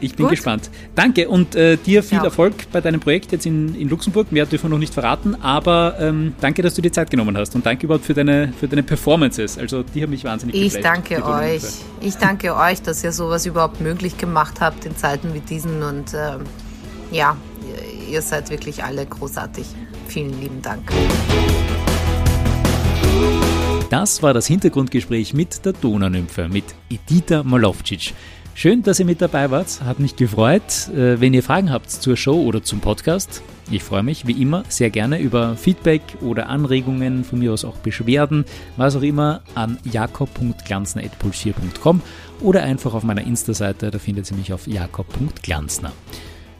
Ich 0.00 0.14
bin 0.14 0.24
Gut. 0.24 0.30
gespannt. 0.30 0.70
Danke 0.94 1.28
und 1.28 1.54
äh, 1.54 1.76
dir 1.76 2.02
viel 2.02 2.18
ja. 2.18 2.24
Erfolg 2.24 2.54
bei 2.72 2.80
deinem 2.80 3.00
Projekt 3.00 3.32
jetzt 3.32 3.46
in, 3.46 3.74
in 3.74 3.88
Luxemburg. 3.88 4.30
Mehr 4.30 4.46
dürfen 4.46 4.64
wir 4.64 4.70
noch 4.70 4.78
nicht 4.78 4.94
verraten, 4.94 5.34
aber 5.42 5.96
ähm, 5.98 6.34
danke, 6.40 6.62
dass 6.62 6.74
du 6.74 6.82
dir 6.82 6.92
Zeit 6.92 7.10
genommen 7.10 7.36
hast 7.36 7.54
und 7.54 7.66
danke 7.66 7.86
überhaupt 7.86 8.04
für 8.04 8.14
deine, 8.14 8.52
für 8.58 8.68
deine 8.68 8.82
Performances. 8.82 9.58
Also 9.58 9.82
die 9.82 10.02
haben 10.02 10.10
mich 10.10 10.24
wahnsinnig 10.24 10.54
Ich 10.54 10.80
danke 10.80 11.24
euch. 11.24 11.62
Ich 12.00 12.14
danke 12.16 12.54
euch, 12.56 12.82
dass 12.82 13.02
ihr 13.02 13.12
sowas 13.12 13.46
überhaupt 13.46 13.80
möglich 13.80 14.18
gemacht 14.18 14.60
habt 14.60 14.84
in 14.84 14.96
Zeiten 14.96 15.34
wie 15.34 15.40
diesen 15.40 15.82
und 15.82 16.14
ähm, 16.14 16.42
ja, 17.10 17.36
ihr 18.08 18.22
seid 18.22 18.50
wirklich 18.50 18.84
alle 18.84 19.04
großartig. 19.06 19.66
Vielen 20.06 20.40
lieben 20.40 20.62
Dank. 20.62 20.90
Das 23.90 24.22
war 24.22 24.34
das 24.34 24.46
Hintergrundgespräch 24.46 25.32
mit 25.32 25.64
der 25.64 25.72
Donaunymphe, 25.72 26.48
mit 26.48 26.64
Edita 26.90 27.42
Malowczyk. 27.42 28.12
Schön, 28.58 28.82
dass 28.82 28.98
ihr 28.98 29.06
mit 29.06 29.22
dabei 29.22 29.52
wart. 29.52 29.82
Hat 29.84 30.00
mich 30.00 30.16
gefreut. 30.16 30.88
Äh, 30.88 31.20
wenn 31.20 31.32
ihr 31.32 31.44
Fragen 31.44 31.70
habt 31.70 31.92
zur 31.92 32.16
Show 32.16 32.42
oder 32.42 32.60
zum 32.60 32.80
Podcast, 32.80 33.40
ich 33.70 33.84
freue 33.84 34.02
mich 34.02 34.26
wie 34.26 34.42
immer 34.42 34.64
sehr 34.68 34.90
gerne 34.90 35.20
über 35.20 35.54
Feedback 35.54 36.02
oder 36.22 36.48
Anregungen, 36.48 37.22
von 37.22 37.38
mir 37.38 37.52
aus 37.52 37.64
auch 37.64 37.76
Beschwerden, 37.76 38.44
was 38.76 38.96
auch 38.96 39.02
immer, 39.02 39.42
an 39.54 39.78
jakob.glanzner.pulsier.com 39.84 42.02
oder 42.40 42.64
einfach 42.64 42.94
auf 42.94 43.04
meiner 43.04 43.22
Insta-Seite, 43.22 43.92
da 43.92 43.98
findet 44.00 44.28
ihr 44.28 44.36
mich 44.36 44.52
auf 44.52 44.66
jakob.glanzner. 44.66 45.92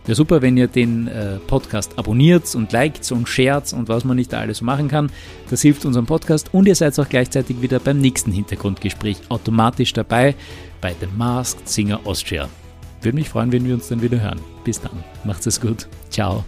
Wäre 0.05 0.17
super, 0.17 0.41
wenn 0.41 0.57
ihr 0.57 0.69
den 0.69 1.09
äh, 1.09 1.39
Podcast 1.49 1.99
abonniert 1.99 2.55
und 2.55 2.73
liked 2.73 3.11
und 3.13 3.29
shared 3.29 3.73
und 3.75 3.89
was 3.89 4.05
man 4.05 4.17
nicht 4.17 4.33
da 4.33 4.39
alles 4.39 4.63
machen 4.63 4.89
kann. 4.89 5.11
Das 5.51 5.61
hilft 5.61 5.85
unserem 5.85 6.07
Podcast 6.07 6.55
und 6.55 6.67
ihr 6.67 6.77
seid 6.77 6.99
auch 6.99 7.09
gleichzeitig 7.09 7.61
wieder 7.61 7.79
beim 7.79 7.99
nächsten 7.99 8.33
Hintergrundgespräch 8.33 9.19
automatisch 9.29 9.93
dabei 9.93 10.35
bei 10.81 10.95
The 11.01 11.07
Masked 11.17 11.69
Singer 11.69 12.01
Austria. 12.05 12.49
Würde 13.03 13.17
mich 13.17 13.29
freuen, 13.29 13.53
wenn 13.53 13.65
wir 13.65 13.75
uns 13.75 13.89
dann 13.89 14.03
wieder 14.03 14.21
hören. 14.21 14.41
Bis 14.65 14.81
dann. 14.81 15.05
Macht's 15.25 15.47
es 15.47 15.61
gut. 15.61 15.89
Ciao. 16.11 16.45